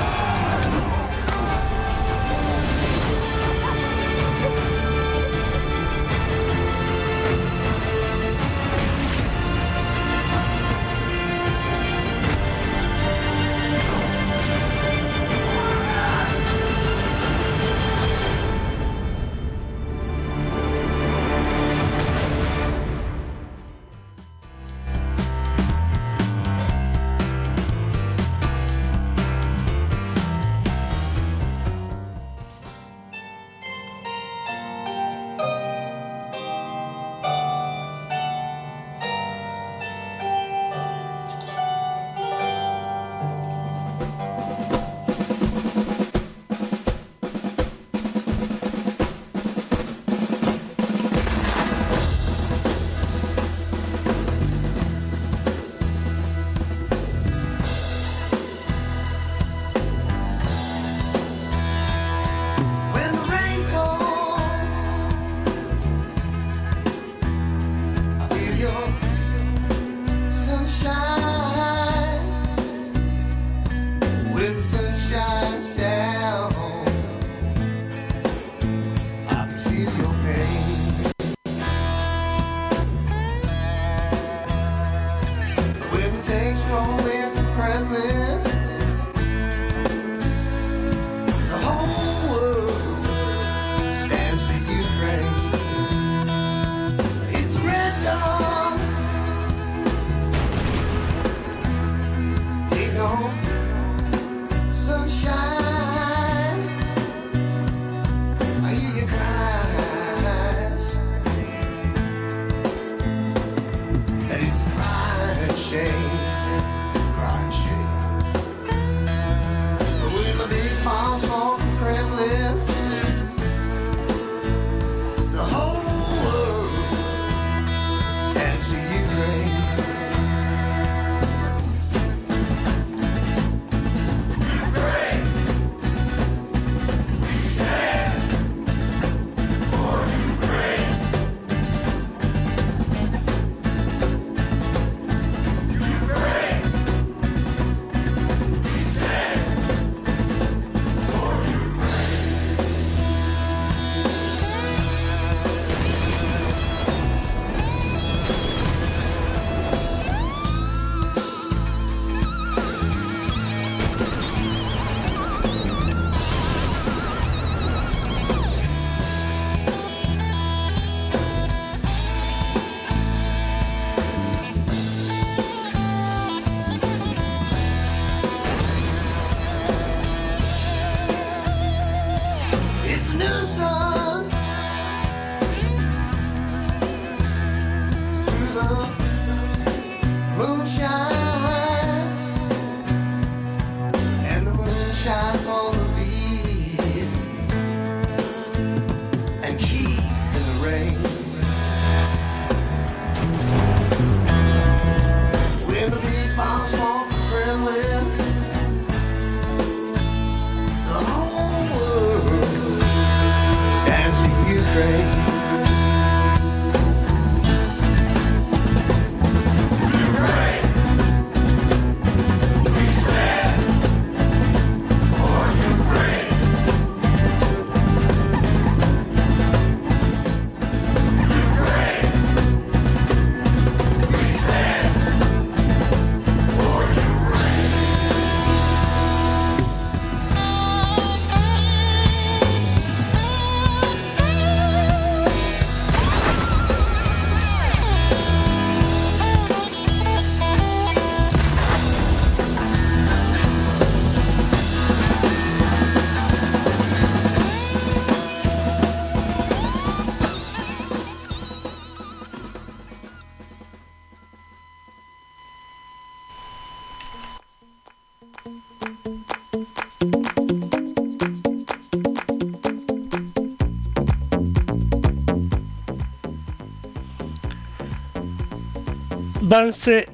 [279.49, 280.07] Vance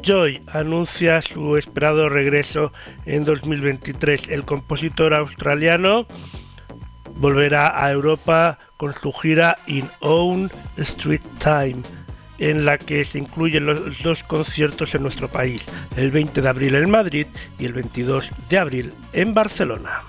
[0.00, 2.72] Joy anuncia su esperado regreso
[3.04, 4.28] en 2023.
[4.28, 6.06] El compositor australiano
[7.16, 11.82] volverá a Europa con su gira In Own Street Time,
[12.38, 15.66] en la que se incluyen los dos conciertos en nuestro país,
[15.98, 17.26] el 20 de abril en Madrid
[17.58, 20.04] y el 22 de abril en Barcelona.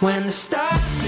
[0.00, 1.05] when the stars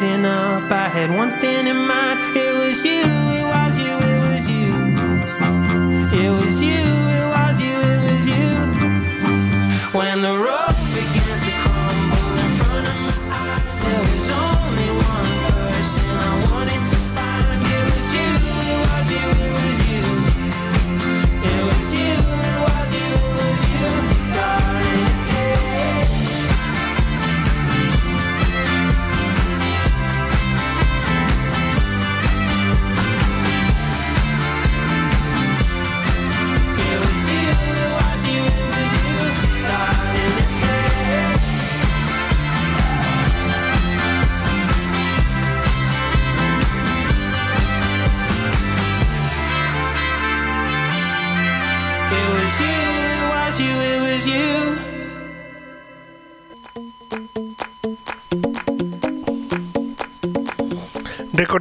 [0.00, 0.70] rising up.
[0.70, 1.35] I had one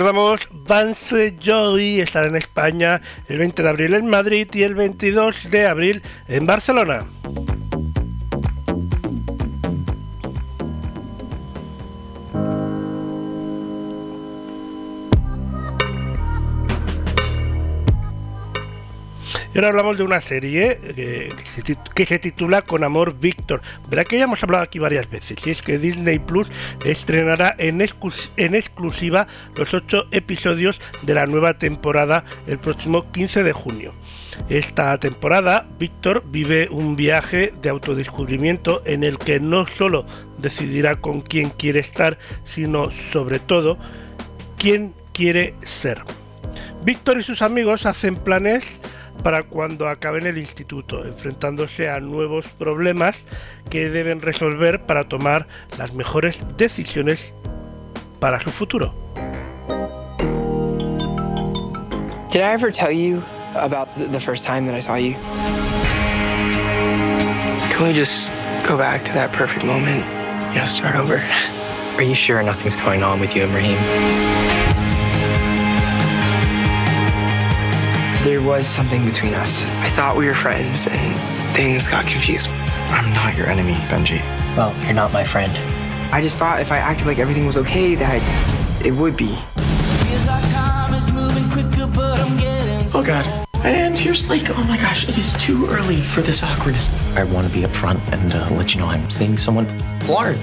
[0.05, 5.49] Recordamos, Vance Joy estará en España el 20 de abril en Madrid y el 22
[5.49, 7.07] de abril en Barcelona.
[19.55, 21.29] Y ahora hablamos de una serie eh,
[21.93, 23.61] que, se titula Con Amor Víctor.
[23.87, 25.47] Verá que ya hemos hablado aquí varias veces.
[25.47, 26.51] Y es que Disney Plus
[26.83, 33.53] estrenará en, en exclusiva los ocho episodios de la nueva temporada el próximo 15 de
[33.53, 33.93] junio.
[34.49, 40.05] Esta temporada, Víctor vive un viaje de autodescubrimiento en el que no solo
[40.37, 43.77] decidirá con quién quiere estar, sino sobre todo
[44.57, 46.03] quién quiere ser.
[46.83, 48.81] Víctor y sus amigos hacen planes
[49.23, 53.25] para cuando acaben el instituto, enfrentándose a nuevos problemas
[53.69, 55.47] que deben resolver para tomar
[55.77, 57.33] las mejores decisiones
[58.19, 58.93] para su futuro.
[62.31, 63.23] Did I ever tell you
[63.55, 65.13] about the, first time that I saw you?
[67.71, 68.29] Can we just
[68.67, 70.03] go back to that perfect moment?
[70.53, 71.19] You know, start over?
[71.95, 74.64] Are you sure nothing's going on with you and Raheem?
[78.25, 79.63] There was something between us.
[79.81, 82.47] I thought we were friends, and things got confused.
[82.89, 84.17] I'm not your enemy, Benji.
[84.57, 85.55] Well, you're not my friend.
[86.11, 89.27] I just thought if I acted like everything was okay, that it would be.
[90.07, 93.27] Feels like time is moving quicker, but I'm getting Oh god.
[93.63, 96.89] And here's like, oh my gosh, it is too early for this awkwardness.
[97.15, 99.67] I want to be upfront and uh, let you know I'm seeing someone.
[100.07, 100.39] Lauren,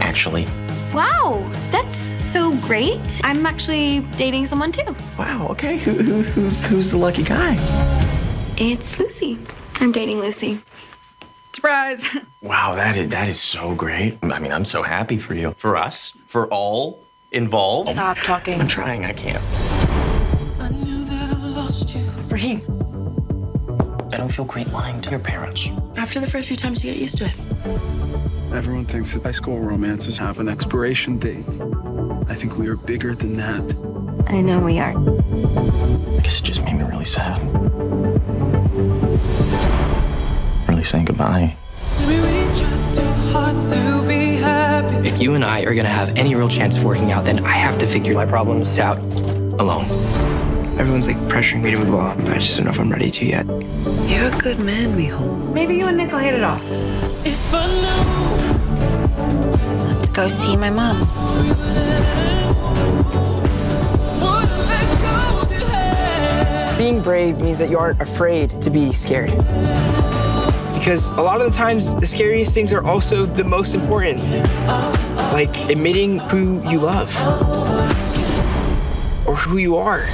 [0.00, 0.46] actually.
[0.92, 3.20] Wow, that's so great.
[3.22, 4.96] I'm actually dating someone too.
[5.16, 5.46] Wow.
[5.50, 5.78] Okay.
[5.78, 7.56] Who, who, who's who's the lucky guy?
[8.56, 9.38] It's Lucy.
[9.76, 10.60] I'm dating Lucy.
[11.52, 12.06] Surprise.
[12.42, 14.16] Wow, that is that is so great.
[14.22, 17.90] I mean, I'm so happy for you, for us, for all involved.
[17.90, 18.58] Stop talking.
[18.58, 19.04] I'm trying.
[19.04, 19.44] I can't.
[22.30, 22.62] Raheem.
[22.66, 22.79] I
[24.20, 25.66] don't feel great lying to your parents.
[25.96, 27.32] After the first few times, you get used to it.
[28.54, 31.46] Everyone thinks that high school romances have an expiration date.
[32.28, 33.62] I think we are bigger than that.
[34.26, 34.90] I know we are.
[34.90, 37.40] I guess it just made me really sad.
[40.68, 41.56] Really saying goodbye.
[45.02, 47.52] If you and I are gonna have any real chance of working out, then I
[47.52, 48.98] have to figure my problems out
[49.58, 50.39] alone.
[50.80, 53.10] Everyone's like pressuring me to move on, but I just don't know if I'm ready
[53.10, 53.46] to yet.
[54.08, 55.52] You're a good man, Mijo.
[55.52, 56.64] Maybe you and Nick will hit it off.
[59.88, 61.00] Let's go see my mom.
[66.78, 69.32] Being brave means that you aren't afraid to be scared.
[70.72, 74.22] Because a lot of the times, the scariest things are also the most important.
[75.34, 77.14] Like admitting who you love
[79.26, 80.08] or who you are.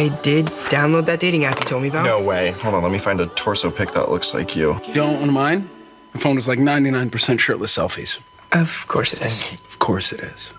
[0.00, 2.06] I did download that dating app you told me about.
[2.06, 2.52] No way.
[2.52, 4.80] Hold on, let me find a torso pic that looks like you.
[4.88, 5.68] You don't want to mind?
[6.14, 8.18] My phone is like 99% shirtless selfies.
[8.52, 9.42] Of course it is.
[9.52, 10.52] Of course it is.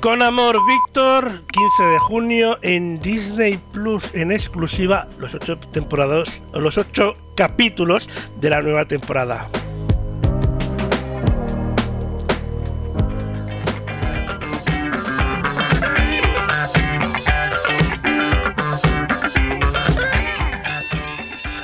[0.00, 6.78] Con amor, Víctor, 15 de junio en Disney Plus en exclusiva los ocho temporadas, los
[6.78, 8.08] ocho capítulos
[8.40, 9.48] de la nueva temporada.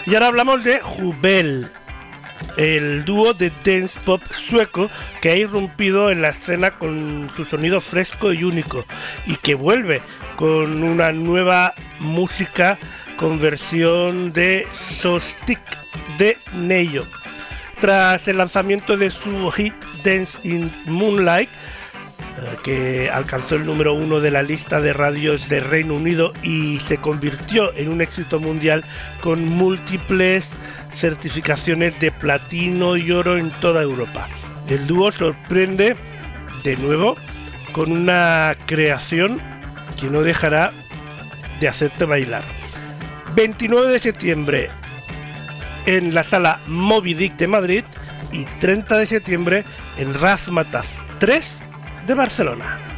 [0.06, 1.70] Y ahora hablamos de Jubel,
[2.56, 4.90] el dúo de dance pop sueco
[5.20, 8.84] que ha irrumpido en la escena con su sonido fresco y único
[9.26, 10.00] y que vuelve
[10.36, 12.78] con una nueva música
[13.16, 15.60] con versión de Sostik
[16.18, 17.04] de Neyo.
[17.80, 19.74] Tras el lanzamiento de su hit
[20.04, 25.60] Dance in Moonlight, eh, que alcanzó el número uno de la lista de radios de
[25.60, 28.84] Reino Unido y se convirtió en un éxito mundial
[29.20, 30.48] con múltiples
[30.96, 34.28] certificaciones de platino y oro en toda Europa.
[34.68, 35.96] El dúo sorprende
[36.62, 37.16] de nuevo
[37.72, 39.40] con una creación
[40.00, 40.72] que no dejará
[41.60, 42.42] de hacerte bailar.
[43.34, 44.70] 29 de septiembre
[45.86, 47.84] en la sala Moby de Madrid
[48.32, 49.64] y 30 de septiembre
[49.98, 50.86] en Razmataz
[51.18, 51.62] 3
[52.06, 52.93] de Barcelona.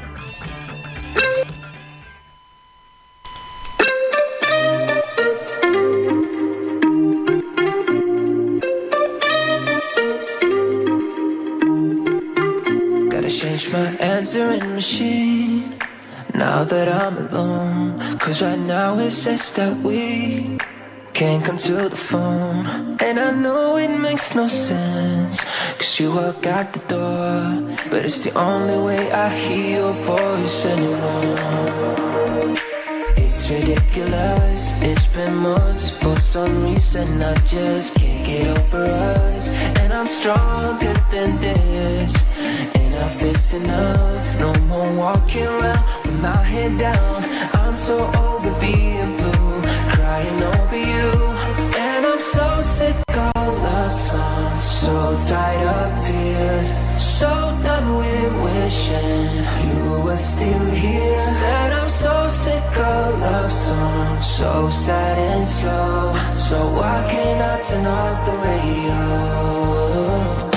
[13.72, 15.78] My answering machine.
[16.34, 20.58] Now that I'm alone, cause right now it says that we
[21.14, 22.66] can't come to the phone.
[23.00, 25.42] And I know it makes no sense,
[25.78, 27.76] cause you walk out the door.
[27.90, 31.96] But it's the only way I hear your voice anymore.
[33.16, 39.48] It's ridiculous, it's been months For some reason I just can't get over us
[39.80, 42.12] And I'm stronger than this
[42.96, 47.24] Enough is enough, no more walking around with my head down.
[47.52, 49.60] I'm so over being blue,
[49.92, 51.10] crying over you.
[51.76, 56.68] And I'm so sick of love songs, so tired of tears.
[57.18, 57.28] So
[57.62, 61.20] done with wishing you were still here.
[61.38, 66.14] Said I'm so sick of love songs, so sad and slow.
[66.34, 70.55] So why can't I turn off the radio?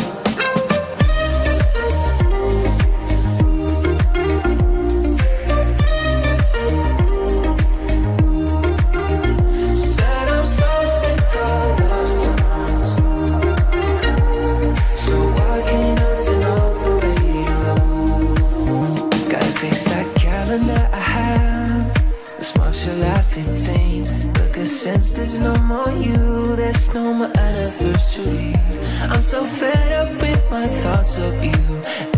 [29.39, 31.61] So fed up with my thoughts of you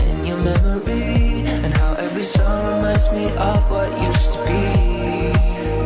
[0.03, 4.63] And your memory And how every song reminds me of what used to be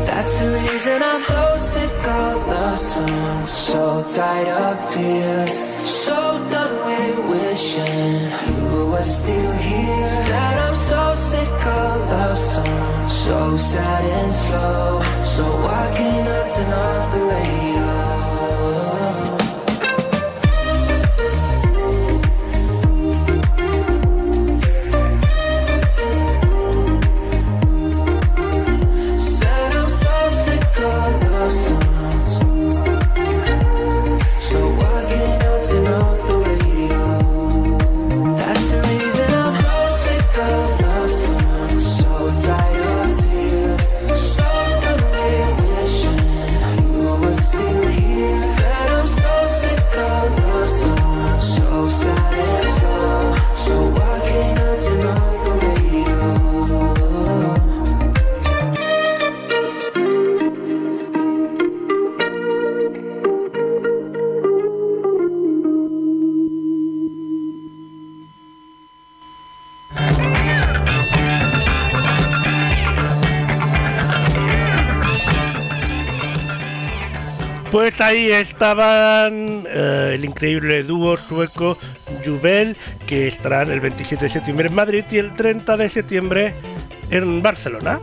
[0.08, 3.82] That's the reason I'm so sick of love songs So
[4.16, 5.56] tired of tears
[6.04, 6.18] So
[6.54, 8.16] done with wishing
[8.56, 15.04] You were still here Said I'm so sick of love songs So sad and slow
[15.34, 18.05] So why can't I turn off the radio?
[78.06, 81.78] Ahí estaban eh, el increíble dúo sueco
[82.24, 82.78] Jubel,
[83.08, 86.54] que estarán el 27 de septiembre en Madrid y el 30 de septiembre
[87.10, 88.00] en Barcelona.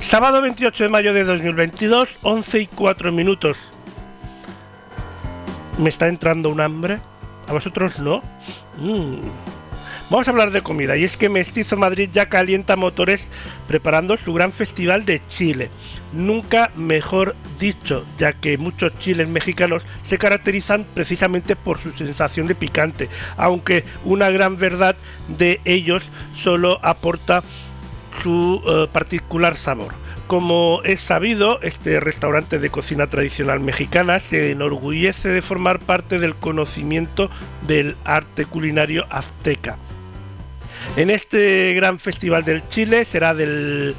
[0.00, 3.58] Sábado 28 de mayo de 2022, 11 y 4 minutos.
[5.78, 6.98] Me está entrando un hambre.
[7.46, 8.22] ¿A vosotros no?
[8.78, 9.55] Mm.
[10.08, 13.26] Vamos a hablar de comida y es que Mestizo Madrid ya calienta motores
[13.66, 15.68] preparando su gran festival de Chile.
[16.12, 22.54] Nunca mejor dicho, ya que muchos chiles mexicanos se caracterizan precisamente por su sensación de
[22.54, 24.94] picante, aunque una gran verdad
[25.26, 26.04] de ellos
[26.36, 27.42] solo aporta
[28.22, 29.92] su eh, particular sabor.
[30.28, 36.36] Como es sabido, este restaurante de cocina tradicional mexicana se enorgullece de formar parte del
[36.36, 37.28] conocimiento
[37.66, 39.78] del arte culinario azteca.
[40.94, 43.94] En este gran festival del Chile será del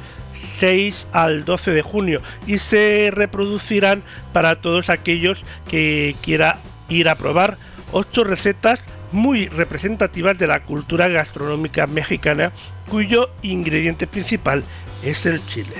[0.58, 6.58] 6 al 12 de junio y se reproducirán para todos aquellos que quiera
[6.88, 7.58] ir a probar
[7.92, 8.82] ocho recetas
[9.12, 12.52] muy representativas de la cultura gastronómica mexicana
[12.88, 14.64] cuyo ingrediente principal
[15.02, 15.74] es el chile.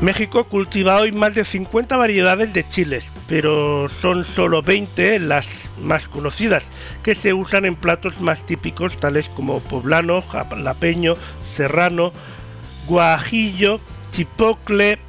[0.00, 5.48] México cultiva hoy más de 50 variedades de chiles, pero son solo 20 las
[5.82, 6.62] más conocidas,
[7.02, 11.16] que se usan en platos más típicos tales como poblano, jalapeño,
[11.52, 12.12] serrano,
[12.86, 13.80] guajillo,
[14.12, 15.00] chipocle,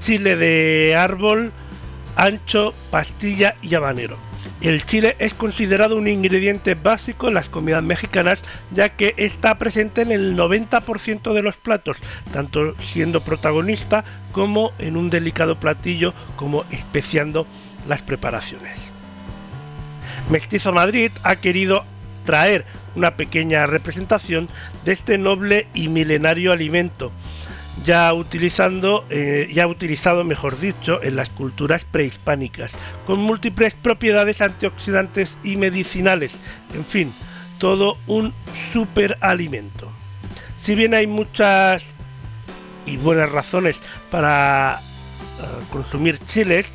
[0.00, 1.52] chile de árbol,
[2.16, 4.25] ancho, pastilla y habanero.
[4.60, 10.00] El chile es considerado un ingrediente básico en las comidas mexicanas ya que está presente
[10.00, 11.98] en el 90% de los platos,
[12.32, 17.46] tanto siendo protagonista como en un delicado platillo como especiando
[17.86, 18.90] las preparaciones.
[20.30, 21.84] Mestizo Madrid ha querido
[22.24, 22.64] traer
[22.96, 24.48] una pequeña representación
[24.84, 27.12] de este noble y milenario alimento,
[27.84, 32.72] ya utilizando eh, ya utilizado mejor dicho en las culturas prehispánicas
[33.04, 36.36] con múltiples propiedades antioxidantes y medicinales
[36.74, 37.12] en fin
[37.58, 38.32] todo un
[38.72, 39.90] superalimento
[40.62, 41.94] si bien hay muchas
[42.86, 46.68] y buenas razones para eh, consumir chiles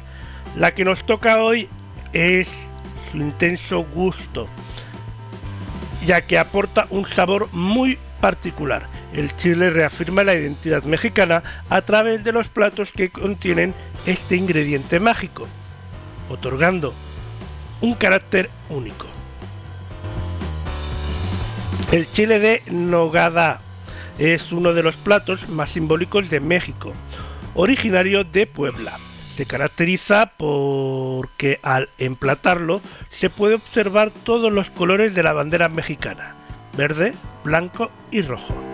[0.56, 1.68] la que nos toca hoy
[2.14, 2.50] es
[3.12, 4.48] su intenso gusto
[6.06, 8.88] ya que aporta un sabor muy particular.
[9.14, 13.74] El chile reafirma la identidad mexicana a través de los platos que contienen
[14.06, 15.48] este ingrediente mágico,
[16.30, 16.94] otorgando
[17.82, 19.06] un carácter único.
[21.92, 23.60] El chile de nogada
[24.18, 26.94] es uno de los platos más simbólicos de México,
[27.54, 28.94] originario de Puebla.
[29.36, 36.36] Se caracteriza porque al emplatarlo se puede observar todos los colores de la bandera mexicana,
[36.78, 38.71] verde, blanco y rojo.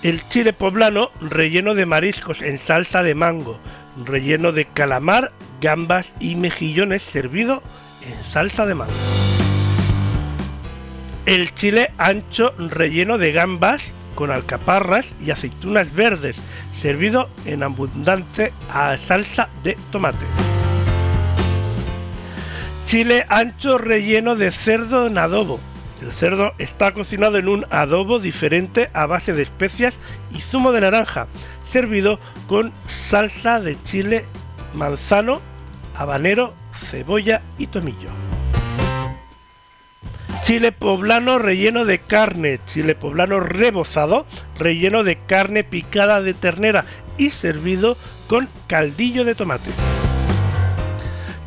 [0.00, 3.58] El chile poblano relleno de mariscos en salsa de mango,
[4.04, 7.64] relleno de calamar, gambas y mejillones servido
[8.06, 8.92] en salsa de mango.
[11.26, 16.40] El chile ancho relleno de gambas con alcaparras y aceitunas verdes,
[16.72, 20.26] servido en abundante a salsa de tomate.
[22.86, 25.58] Chile ancho relleno de cerdo en adobo.
[26.00, 29.98] El cerdo está cocinado en un adobo diferente a base de especias
[30.32, 31.26] y zumo de naranja,
[31.64, 34.24] servido con salsa de chile,
[34.74, 35.40] manzano,
[35.96, 38.10] habanero, cebolla y tomillo.
[40.42, 44.24] Chile poblano relleno de carne, chile poblano rebozado,
[44.56, 46.84] relleno de carne picada de ternera
[47.18, 49.70] y servido con caldillo de tomate.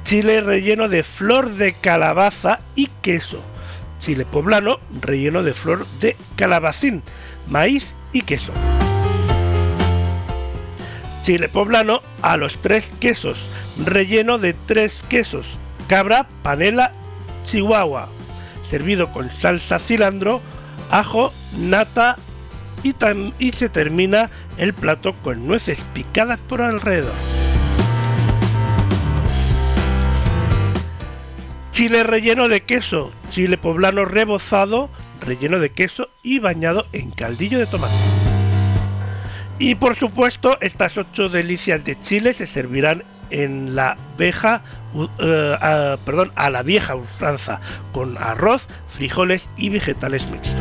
[0.04, 3.42] Chile relleno de flor de calabaza y queso.
[4.02, 7.04] Chile poblano relleno de flor de calabacín,
[7.48, 8.52] maíz y queso.
[11.24, 13.46] Chile poblano a los tres quesos,
[13.78, 16.94] relleno de tres quesos, cabra, panela,
[17.46, 18.10] chihuahua,
[18.64, 20.42] servido con salsa cilantro,
[20.90, 22.18] ajo, nata
[22.82, 22.96] y,
[23.38, 27.14] y se termina el plato con nueces picadas por alrededor.
[31.72, 34.90] Chile relleno de queso, chile poblano rebozado,
[35.22, 37.96] relleno de queso y bañado en caldillo de tomate.
[39.58, 44.64] Y por supuesto, estas ocho delicias de Chile se servirán en la veja,
[45.62, 47.62] a, perdón, a la vieja usanza,
[47.94, 50.60] con arroz, frijoles y vegetales mixtos.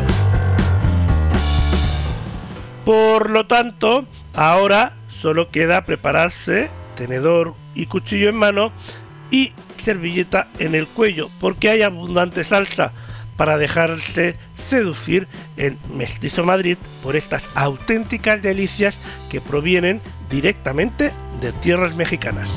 [2.85, 4.05] Por lo tanto,
[4.35, 8.71] ahora solo queda prepararse tenedor y cuchillo en mano
[9.31, 12.93] y servilleta en el cuello, porque hay abundante salsa
[13.37, 14.37] para dejarse
[14.69, 15.27] seducir
[15.57, 18.99] en Mestizo Madrid por estas auténticas delicias
[19.31, 20.01] que provienen
[20.31, 22.51] directamente de tierras mexicanas.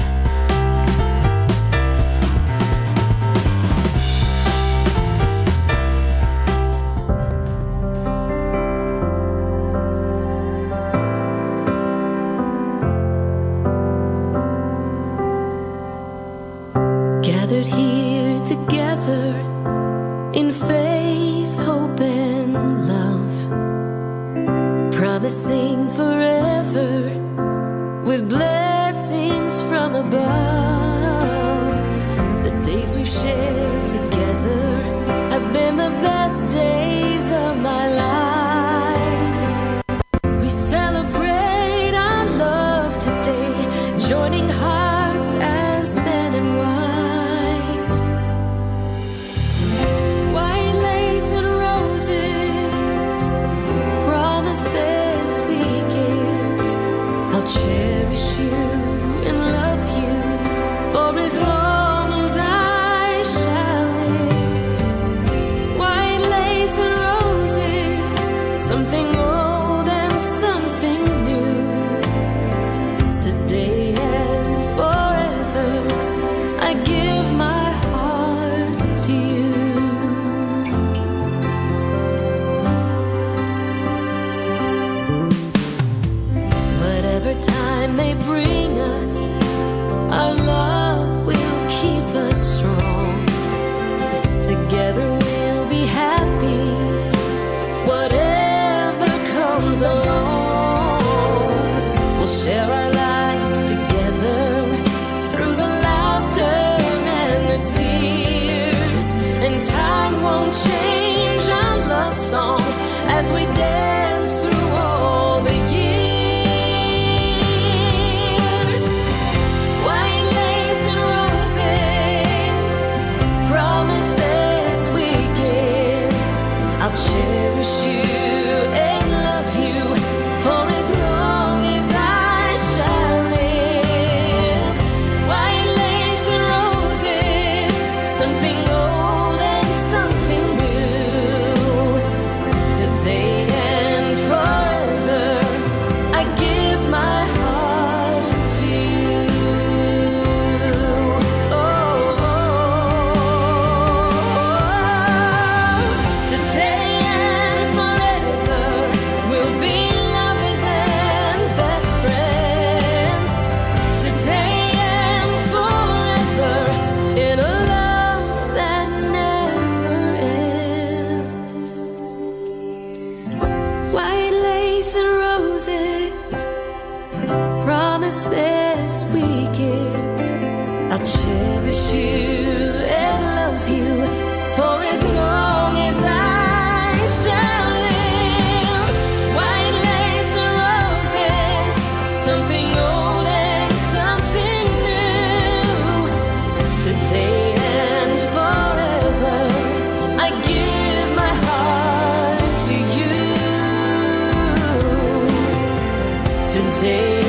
[206.71, 207.22] day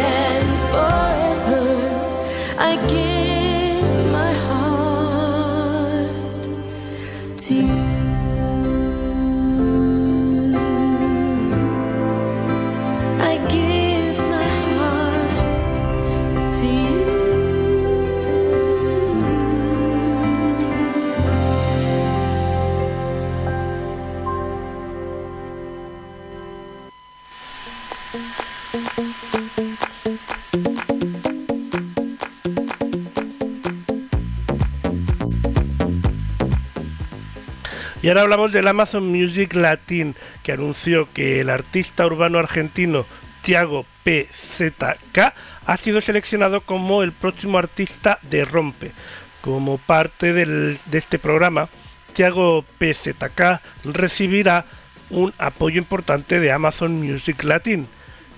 [38.15, 40.15] Ahora hablamos del Amazon Music Latin,
[40.45, 43.07] que anunció que el artista urbano argentino
[43.43, 45.35] Tiago PZK
[45.67, 48.93] ha sido seleccionado como el próximo artista de Rompe.
[49.41, 51.69] Como parte de este programa,
[52.13, 54.65] Tiago PZK recibirá
[55.11, 57.89] un apoyo importante de Amazon Music Latin,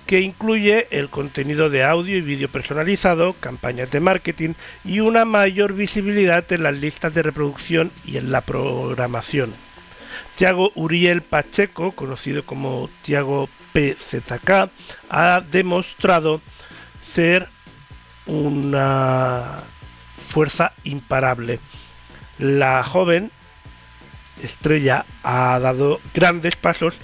[0.07, 5.73] que incluye el contenido de audio y vídeo personalizado, campañas de marketing y una mayor
[5.73, 9.66] visibilidad en las listas de reproducción y en la programación.
[10.37, 14.69] Tiago Uriel Pacheco, conocido como Tiago PZK,
[15.09, 16.41] ha demostrado
[17.01, 17.49] ser
[18.27, 19.63] una
[20.15, 21.59] fuerza imparable.
[22.37, 23.31] La joven
[24.43, 26.99] estrella ha dado grandes pasos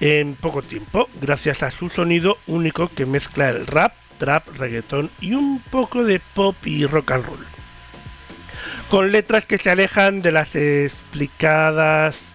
[0.00, 5.34] en poco tiempo, gracias a su sonido único que mezcla el rap, trap, reggaetón y
[5.34, 7.46] un poco de pop y rock and roll.
[8.88, 12.29] Con letras que se alejan de las explicadas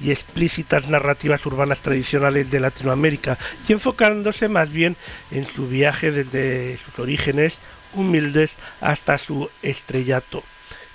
[0.00, 4.96] y explícitas narrativas urbanas tradicionales de Latinoamérica y enfocándose más bien
[5.30, 7.58] en su viaje desde sus orígenes
[7.94, 10.42] humildes hasta su estrellato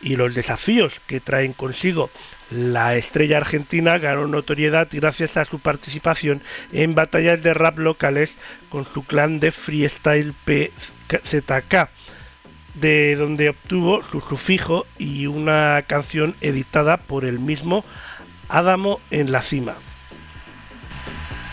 [0.01, 2.09] y los desafíos que traen consigo.
[2.51, 8.37] La estrella argentina ganó notoriedad gracias a su participación en batallas de rap locales
[8.69, 11.89] con su clan de freestyle PZK,
[12.75, 17.83] de donde obtuvo su sufijo y una canción editada por el mismo
[18.49, 19.75] Adamo en la cima,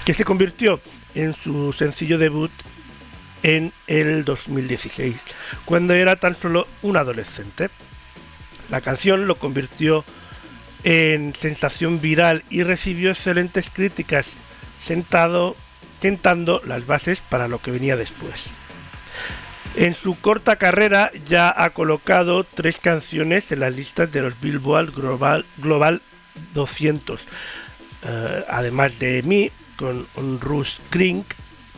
[0.05, 0.81] que se convirtió
[1.15, 2.51] en su sencillo debut
[3.43, 5.17] en el 2016,
[5.65, 7.71] cuando era tan solo un adolescente.
[8.71, 10.05] La canción lo convirtió
[10.85, 14.35] en sensación viral y recibió excelentes críticas,
[14.81, 15.57] sentado,
[16.01, 18.47] sentando las bases para lo que venía después.
[19.75, 24.93] En su corta carrera ya ha colocado tres canciones en las listas de los Billboard
[24.93, 26.03] Global, Global
[26.55, 27.21] 200,
[28.05, 30.07] eh, además de mí, con
[30.41, 31.27] Rush Krink,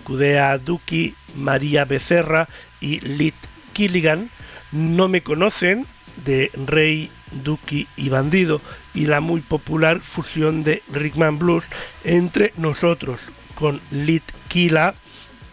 [0.05, 2.48] Kudea Duki, María Becerra
[2.81, 3.35] y Lit
[3.72, 4.31] Killigan.
[4.72, 5.86] No me conocen
[6.24, 7.10] de Rey,
[7.43, 8.60] Duki y Bandido
[8.93, 11.64] y la muy popular fusión de Rickman Blues
[12.05, 13.20] entre nosotros
[13.55, 14.94] con Lit Killa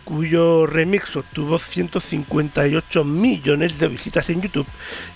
[0.03, 4.68] cuyo remix obtuvo 158 millones de visitas en YouTube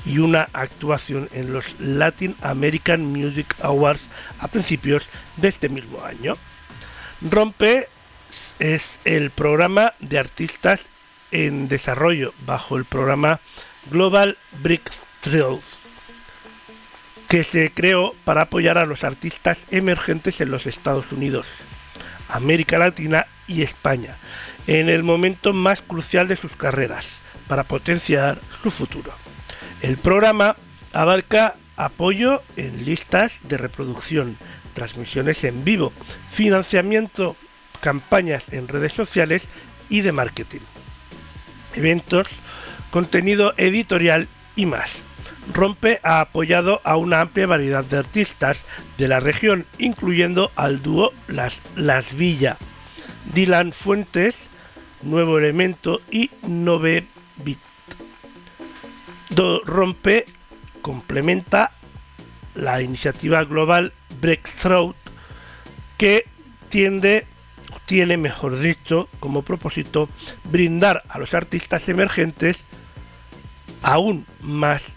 [0.06, 4.02] y una actuación en los Latin American Music Awards
[4.40, 5.04] a principios
[5.38, 6.36] de este mismo año.
[7.22, 7.88] Rompe
[8.60, 10.88] es el programa de artistas
[11.32, 13.40] en desarrollo bajo el programa
[13.92, 15.66] Global Breakthroughs
[17.28, 21.48] que se creó para apoyar a los artistas emergentes en los Estados Unidos,
[22.36, 24.16] América Latina y España
[24.68, 27.14] en el momento más crucial de sus carreras
[27.48, 29.14] para potenciar su futuro.
[29.82, 30.56] El programa
[30.94, 34.38] abarca apoyo en listas de reproducción,
[34.74, 35.94] transmisiones en vivo,
[36.32, 37.36] financiamiento,
[37.82, 39.48] campañas en redes sociales
[39.90, 40.62] y de marketing,
[41.76, 42.28] eventos,
[42.92, 45.04] contenido editorial y más.
[45.54, 48.66] Rompe ha apoyado a una amplia variedad de artistas
[48.98, 52.58] de la región, incluyendo al dúo Las, Las Villa,
[53.34, 54.38] Dylan Fuentes,
[55.02, 57.06] Nuevo Elemento y Nove
[57.38, 57.60] Beat.
[59.30, 60.26] Do Rompe
[60.82, 61.72] complementa
[62.56, 64.96] la iniciativa global Breakthrough
[65.98, 66.26] que
[66.70, 67.28] tiende
[67.86, 70.10] tiene, mejor dicho, como propósito
[70.46, 72.64] brindar a los artistas emergentes
[73.82, 74.96] aún más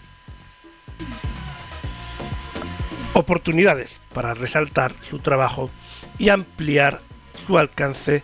[3.13, 5.69] oportunidades para resaltar su trabajo
[6.17, 7.01] y ampliar
[7.45, 8.23] su alcance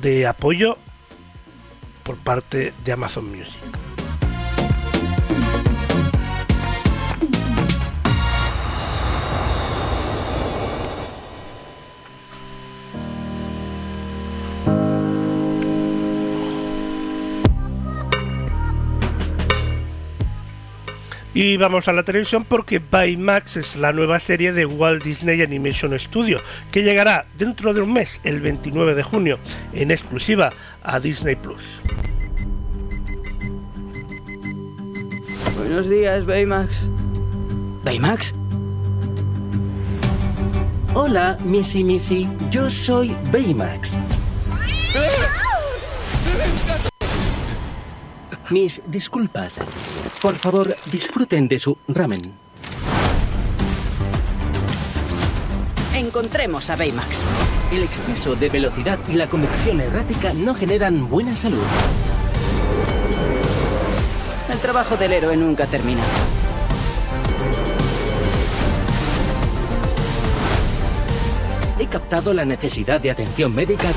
[0.00, 0.76] de apoyo
[2.04, 3.87] por parte de Amazon Music.
[21.40, 25.96] Y vamos a la televisión porque Baymax es la nueva serie de Walt Disney Animation
[25.96, 26.38] Studio
[26.72, 29.38] que llegará dentro de un mes, el 29 de junio,
[29.72, 30.50] en exclusiva
[30.82, 31.62] a Disney Plus.
[35.56, 36.72] Buenos días, Baymax.
[37.84, 38.34] ¿Baymax?
[40.94, 42.28] Hola, Missy Missy.
[42.50, 43.96] Yo soy Baymax.
[48.50, 49.58] Mis disculpas.
[50.22, 52.18] Por favor, disfruten de su ramen.
[55.94, 57.08] Encontremos a Baymax.
[57.70, 61.62] El exceso de velocidad y la conducción errática no generan buena salud.
[64.50, 66.02] El trabajo del héroe nunca termina.
[71.78, 73.88] He captado la necesidad de atención médica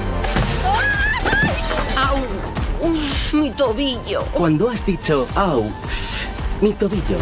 [3.34, 4.24] mi tobillo.
[4.34, 5.72] cuando has dicho ¡au!
[6.62, 7.18] Mi tobillo.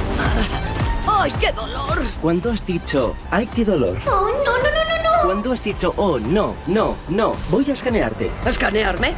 [1.07, 2.03] ¡Ay, qué dolor!
[2.21, 3.97] Cuando has dicho ¡ay, qué dolor!
[4.07, 5.25] ¡Oh, no, no, no, no, no!
[5.25, 7.35] Cuando has dicho ¡oh, no, no, no!
[7.49, 8.31] Voy a escanearte.
[8.45, 9.13] ¿Escanearme?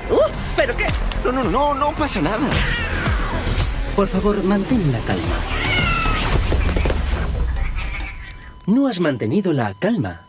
[0.55, 0.87] ¿Pero qué?
[1.23, 2.49] No, no, no, no pasa nada.
[3.95, 5.37] Por favor, mantén la calma.
[8.65, 10.21] No has mantenido la calma.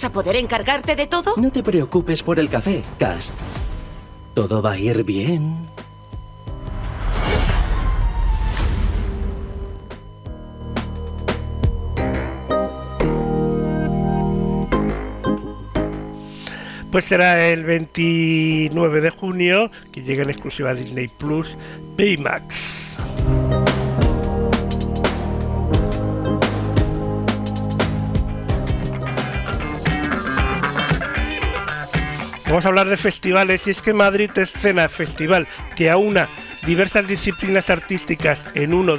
[0.00, 1.34] Vas a poder encargarte de todo?
[1.36, 3.32] No te preocupes por el café, Cass.
[4.32, 5.58] Todo va a ir bien.
[16.90, 21.54] Pues será el 29 de junio que llega en exclusiva a Disney Plus
[21.98, 22.98] Baymax.
[32.50, 35.46] Vamos a hablar de festivales y es que Madrid Escena Festival
[35.76, 36.26] que aúna
[36.66, 38.98] diversas disciplinas artísticas en uno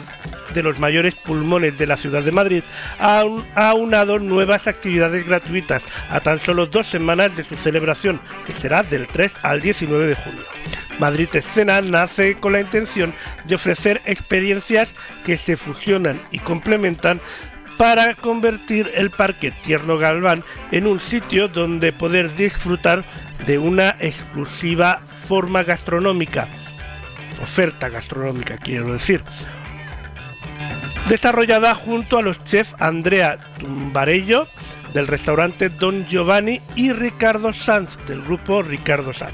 [0.53, 2.64] de los mayores pulmones de la ciudad de Madrid,
[2.98, 8.22] ha un- ha aunado nuevas actividades gratuitas a tan solo dos semanas de su celebración,
[8.48, 10.41] que será del 3 al 19 de junio.
[10.99, 13.14] Madrid Escena nace con la intención
[13.45, 14.94] de ofrecer experiencias
[15.26, 17.19] que se fusionan y complementan
[17.81, 23.03] para convertir el Parque Tierno Galván en un sitio donde poder disfrutar
[23.47, 26.47] de una exclusiva forma gastronómica,
[27.41, 29.23] oferta gastronómica quiero decir,
[31.09, 34.47] desarrollada junto a los chefs Andrea Tumbarello
[34.93, 39.33] del restaurante Don Giovanni y Ricardo Sanz del grupo Ricardo Sanz.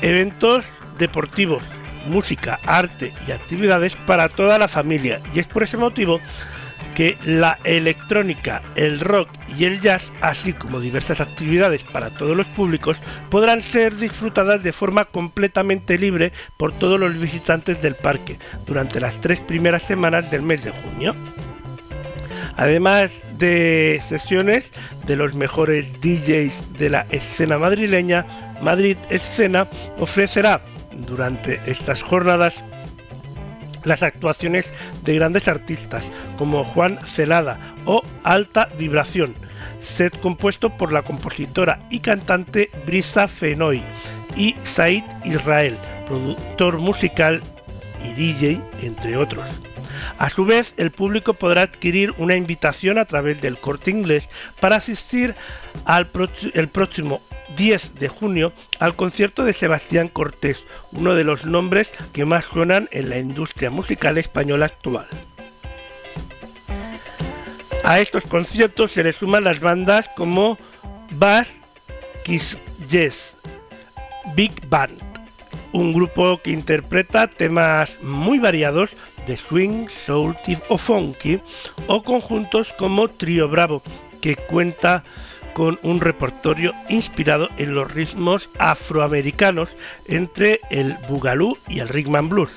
[0.00, 0.64] Eventos
[0.96, 1.62] deportivos,
[2.06, 5.20] música, arte y actividades para toda la familia.
[5.34, 6.18] Y es por ese motivo
[6.94, 12.46] que la electrónica, el rock y el jazz, así como diversas actividades para todos los
[12.46, 12.96] públicos,
[13.30, 19.20] podrán ser disfrutadas de forma completamente libre por todos los visitantes del parque durante las
[19.20, 21.14] tres primeras semanas del mes de junio.
[22.56, 24.72] Además de sesiones
[25.06, 28.26] de los mejores DJs de la escena madrileña,
[28.60, 29.66] Madrid Escena
[29.98, 30.60] ofrecerá
[31.06, 32.62] durante estas jornadas
[33.84, 34.68] las actuaciones
[35.04, 39.34] de grandes artistas como Juan Celada o Alta Vibración,
[39.80, 43.82] set compuesto por la compositora y cantante Brisa Fenoy
[44.36, 45.76] y Said Israel,
[46.06, 47.40] productor musical
[48.04, 49.46] y DJ, entre otros.
[50.18, 54.28] A su vez, el público podrá adquirir una invitación a través del corte inglés
[54.60, 55.34] para asistir
[55.84, 56.08] al
[56.54, 57.20] el próximo
[57.56, 62.88] 10 de junio al concierto de Sebastián Cortés, uno de los nombres que más suenan
[62.92, 65.06] en la industria musical española actual.
[67.84, 70.56] A estos conciertos se le suman las bandas como
[71.10, 71.54] Bass
[72.24, 72.56] Kiss
[72.88, 73.36] Yes,
[74.36, 74.98] Big Band,
[75.72, 78.90] un grupo que interpreta temas muy variados
[79.26, 80.36] de swing, soul
[80.68, 81.40] o funky,
[81.86, 83.82] o conjuntos como Trio Bravo,
[84.20, 85.04] que cuenta
[85.52, 89.68] con un repertorio inspirado en los ritmos afroamericanos
[90.06, 92.50] entre el boogaloo y el rhythm blues.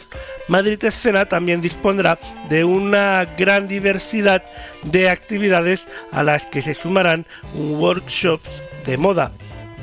[0.47, 2.19] Madrid Escena también dispondrá
[2.49, 4.43] de una gran diversidad
[4.83, 8.49] de actividades a las que se sumarán workshops
[8.85, 9.31] de moda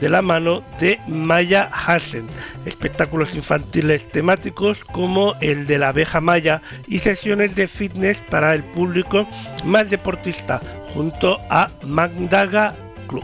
[0.03, 2.27] de la mano de Maya Hassen,
[2.67, 8.65] espectáculos infantiles temáticos como el de la abeja Maya y sesiones de fitness para el
[8.65, 9.29] público
[9.65, 10.59] más deportista
[10.93, 12.75] junto a Magdaga
[13.07, 13.23] Club.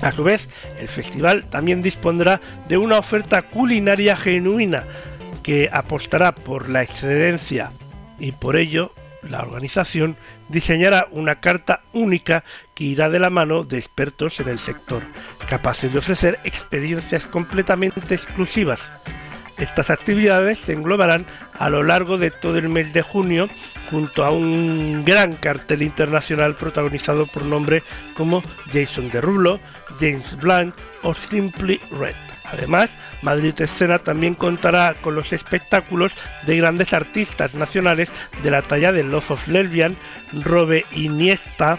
[0.00, 0.48] A su vez,
[0.78, 4.84] el festival también dispondrá de una oferta culinaria genuina
[5.42, 7.72] que apostará por la excelencia
[8.18, 8.90] y por ello
[9.28, 10.16] la organización
[10.48, 12.42] diseñará una carta única
[12.76, 15.02] que irá de la mano de expertos en el sector,
[15.48, 18.92] capaces de ofrecer experiencias completamente exclusivas.
[19.56, 21.24] Estas actividades se englobarán
[21.58, 23.48] a lo largo de todo el mes de junio
[23.90, 27.82] junto a un gran cartel internacional protagonizado por nombres
[28.14, 29.58] como Jason Derulo,
[29.98, 32.14] James Blunt o Simply Red.
[32.44, 32.90] Además,
[33.22, 36.12] Madrid Escena también contará con los espectáculos
[36.46, 38.12] de grandes artistas nacionales
[38.42, 39.96] de la talla de Love of Lesbian,
[40.44, 41.78] Robe Iniesta,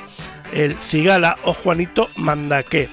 [0.54, 2.90] el Cigala o Juanito Mandaque.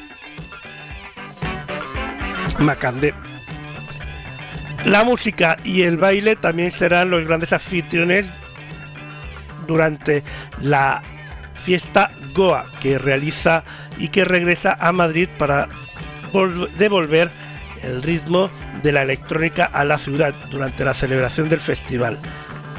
[2.58, 3.14] Macandé.
[4.84, 8.26] La música y el baile también serán los grandes anfitriones
[9.66, 10.22] durante
[10.60, 11.02] la
[11.54, 13.64] fiesta Goa que realiza
[13.96, 15.68] y que regresa a Madrid para
[16.78, 17.30] devolver
[17.82, 18.50] el ritmo
[18.82, 22.18] de la electrónica a la ciudad durante la celebración del festival.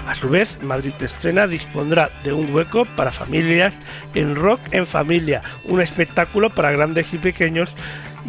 [0.06, 3.80] A su vez, Madrid Escena dispondrá de un hueco para familias
[4.14, 7.74] en Rock en Familia, un espectáculo para grandes y pequeños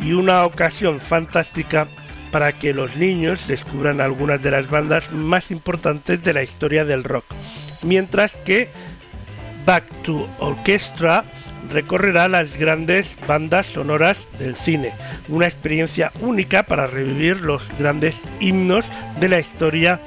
[0.02, 1.86] y una ocasión fantástica
[2.30, 7.04] para que los niños descubran algunas de las bandas más importantes de la historia del
[7.04, 7.24] rock.
[7.82, 8.70] Mientras que
[9.66, 11.24] Back to Orchestra
[11.70, 14.92] recorrerá las grandes bandas sonoras del cine,
[15.28, 18.84] una experiencia única para revivir los grandes himnos
[19.20, 20.00] de la historia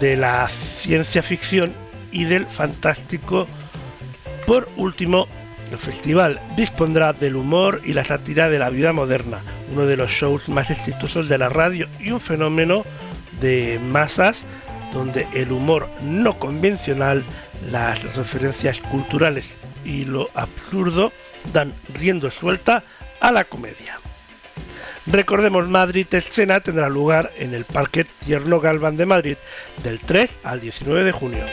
[0.00, 1.72] de la ciencia ficción
[2.10, 3.46] y del fantástico.
[4.46, 5.26] Por último,
[5.70, 9.40] el festival dispondrá del humor y la sátira de la vida moderna,
[9.72, 12.84] uno de los shows más exitosos de la radio y un fenómeno
[13.40, 14.44] de masas
[14.92, 17.24] donde el humor no convencional,
[17.70, 21.12] las referencias culturales y lo absurdo
[21.52, 22.84] dan riendo suelta
[23.20, 23.98] a la comedia.
[25.06, 29.36] Recordemos, Madrid Escena tendrá lugar en el Parque Tierno Galván de Madrid
[29.82, 31.44] del 3 al 19 de junio.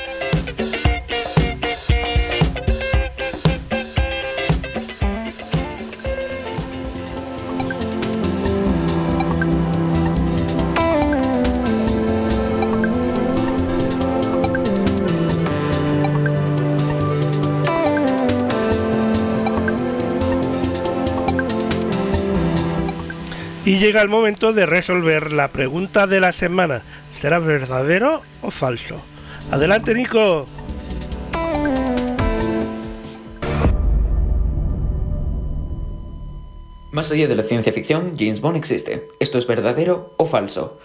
[23.70, 26.82] Y llega el momento de resolver la pregunta de la semana.
[27.22, 28.96] ¿Será verdadero o falso?
[29.52, 30.48] Adelante, Nico.
[36.92, 39.08] Más allá de la ciencia ficción, James Bond existe.
[39.20, 40.80] ¿Esto es verdadero o falso?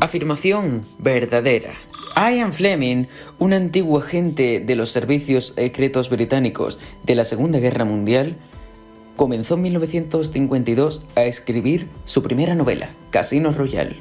[0.00, 1.85] Afirmación verdadera.
[2.16, 3.04] Ian Fleming,
[3.38, 8.36] un antiguo agente de los servicios secretos británicos de la Segunda Guerra Mundial,
[9.16, 13.96] comenzó en 1952 a escribir su primera novela, Casino Royale.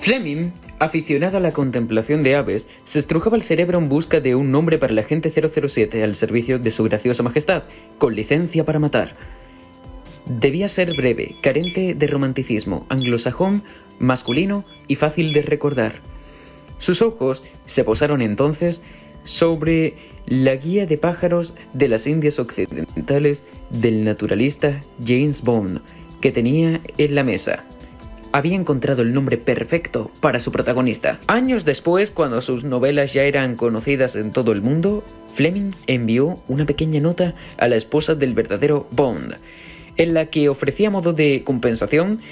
[0.00, 4.50] Fleming, aficionado a la contemplación de aves, se estrujaba el cerebro en busca de un
[4.50, 7.64] nombre para el agente 007 al servicio de su graciosa majestad,
[7.98, 9.16] con licencia para matar.
[10.24, 13.64] Debía ser breve, carente de romanticismo, anglosajón,
[13.98, 16.13] masculino y fácil de recordar.
[16.78, 18.82] Sus ojos se posaron entonces
[19.24, 19.94] sobre
[20.26, 25.80] la guía de pájaros de las Indias Occidentales del naturalista James Bond
[26.20, 27.64] que tenía en la mesa.
[28.32, 31.20] había encontrado el nombre perfecto para su protagonista.
[31.28, 36.66] Años después, cuando sus novelas ya eran conocidas en todo el mundo, Fleming envió una
[36.66, 39.36] pequeña nota a la esposa del verdadero Bond,
[39.96, 42.22] en la que ofrecía modo de compensación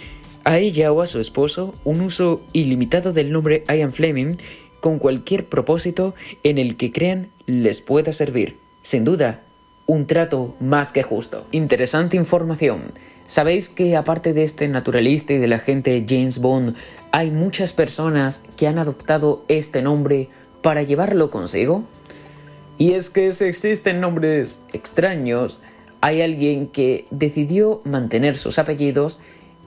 [0.44, 4.34] a ella o a su esposo un uso ilimitado del nombre Ian Fleming
[4.80, 8.58] con cualquier propósito en el que crean les pueda servir.
[8.82, 9.42] Sin duda,
[9.86, 11.46] un trato más que justo.
[11.52, 12.92] Interesante información.
[13.26, 16.74] ¿Sabéis que aparte de este naturalista y de la gente James Bond,
[17.12, 20.28] hay muchas personas que han adoptado este nombre
[20.60, 21.84] para llevarlo consigo?
[22.78, 25.60] Y es que si existen nombres extraños,
[26.00, 29.20] hay alguien que decidió mantener sus apellidos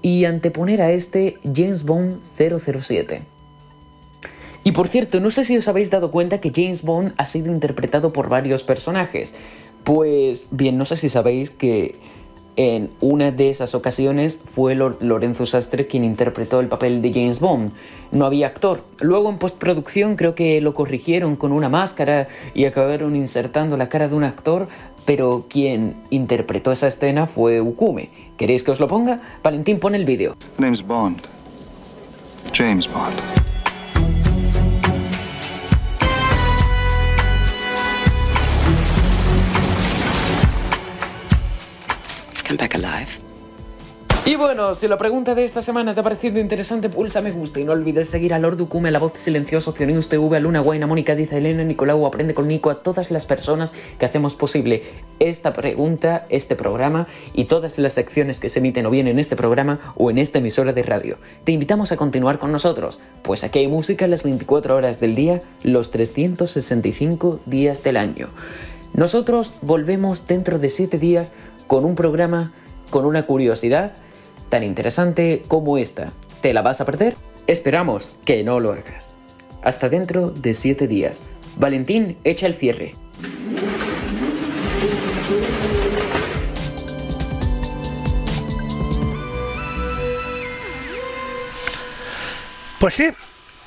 [0.06, 3.24] y anteponer a este James Bond 007.
[4.64, 7.52] Y por cierto, no sé si os habéis dado cuenta que James Bond ha sido
[7.52, 9.34] interpretado por varios personajes.
[9.84, 11.96] Pues bien, no sé si sabéis que
[12.56, 17.72] en una de esas ocasiones fue Lorenzo Sastre quien interpretó el papel de James Bond.
[18.12, 18.84] No había actor.
[19.02, 24.08] Luego en postproducción creo que lo corrigieron con una máscara y acabaron insertando la cara
[24.08, 24.68] de un actor,
[25.04, 28.12] pero quien interpretó esa escena fue Ukume.
[28.38, 29.22] ¿Queréis que os lo ponga?
[29.42, 30.36] Valentín, pone el vídeo.
[30.58, 31.22] Name's Bond.
[32.54, 33.16] James Bond.
[42.46, 43.25] Come back alive.
[44.28, 47.60] Y bueno, si la pregunta de esta semana te ha parecido interesante, pulsa me gusta
[47.60, 50.88] y no olvides seguir a Lord Ducume, la voz silenciosa, Opcionews TV, a Luna Guaina,
[50.88, 54.82] Mónica Diza, Elena, Nicolau, Aprende con Nico, a todas las personas que hacemos posible
[55.20, 59.36] esta pregunta, este programa y todas las secciones que se emiten o bien en este
[59.36, 61.20] programa o en esta emisora de radio.
[61.44, 65.44] Te invitamos a continuar con nosotros, pues aquí hay música las 24 horas del día,
[65.62, 68.30] los 365 días del año.
[68.96, 71.30] Nosotros volvemos dentro de 7 días
[71.68, 72.54] con un programa
[72.90, 73.92] con una curiosidad
[74.50, 76.14] tan interesante como esta.
[76.42, 77.16] ¿Te la vas a perder?
[77.48, 79.12] Esperamos que no lo hagas.
[79.62, 81.22] Hasta dentro de 7 días.
[81.58, 82.96] Valentín, echa el cierre.
[92.80, 93.10] Pues sí,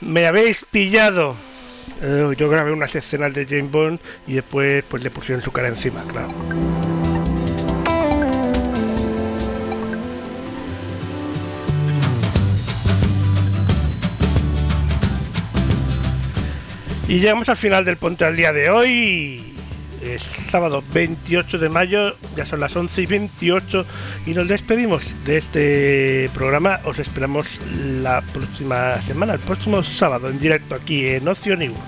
[0.01, 1.35] me habéis pillado.
[2.03, 5.69] Eh, yo grabé unas escenas de James Bond y después pues le pusieron su cara
[5.69, 6.29] encima, claro.
[17.09, 19.55] Y llegamos al final del Ponte al día de hoy.
[20.03, 23.87] Es sábado 28 de mayo, ya son las 11 y 28
[24.27, 26.81] y nos despedimos de este programa.
[26.85, 27.47] Os esperamos
[28.03, 31.79] la próxima semana, el próximo sábado en directo aquí en Ocio News.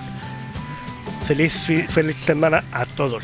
[1.27, 1.53] Feliz,
[1.89, 3.23] feliz semana a todos.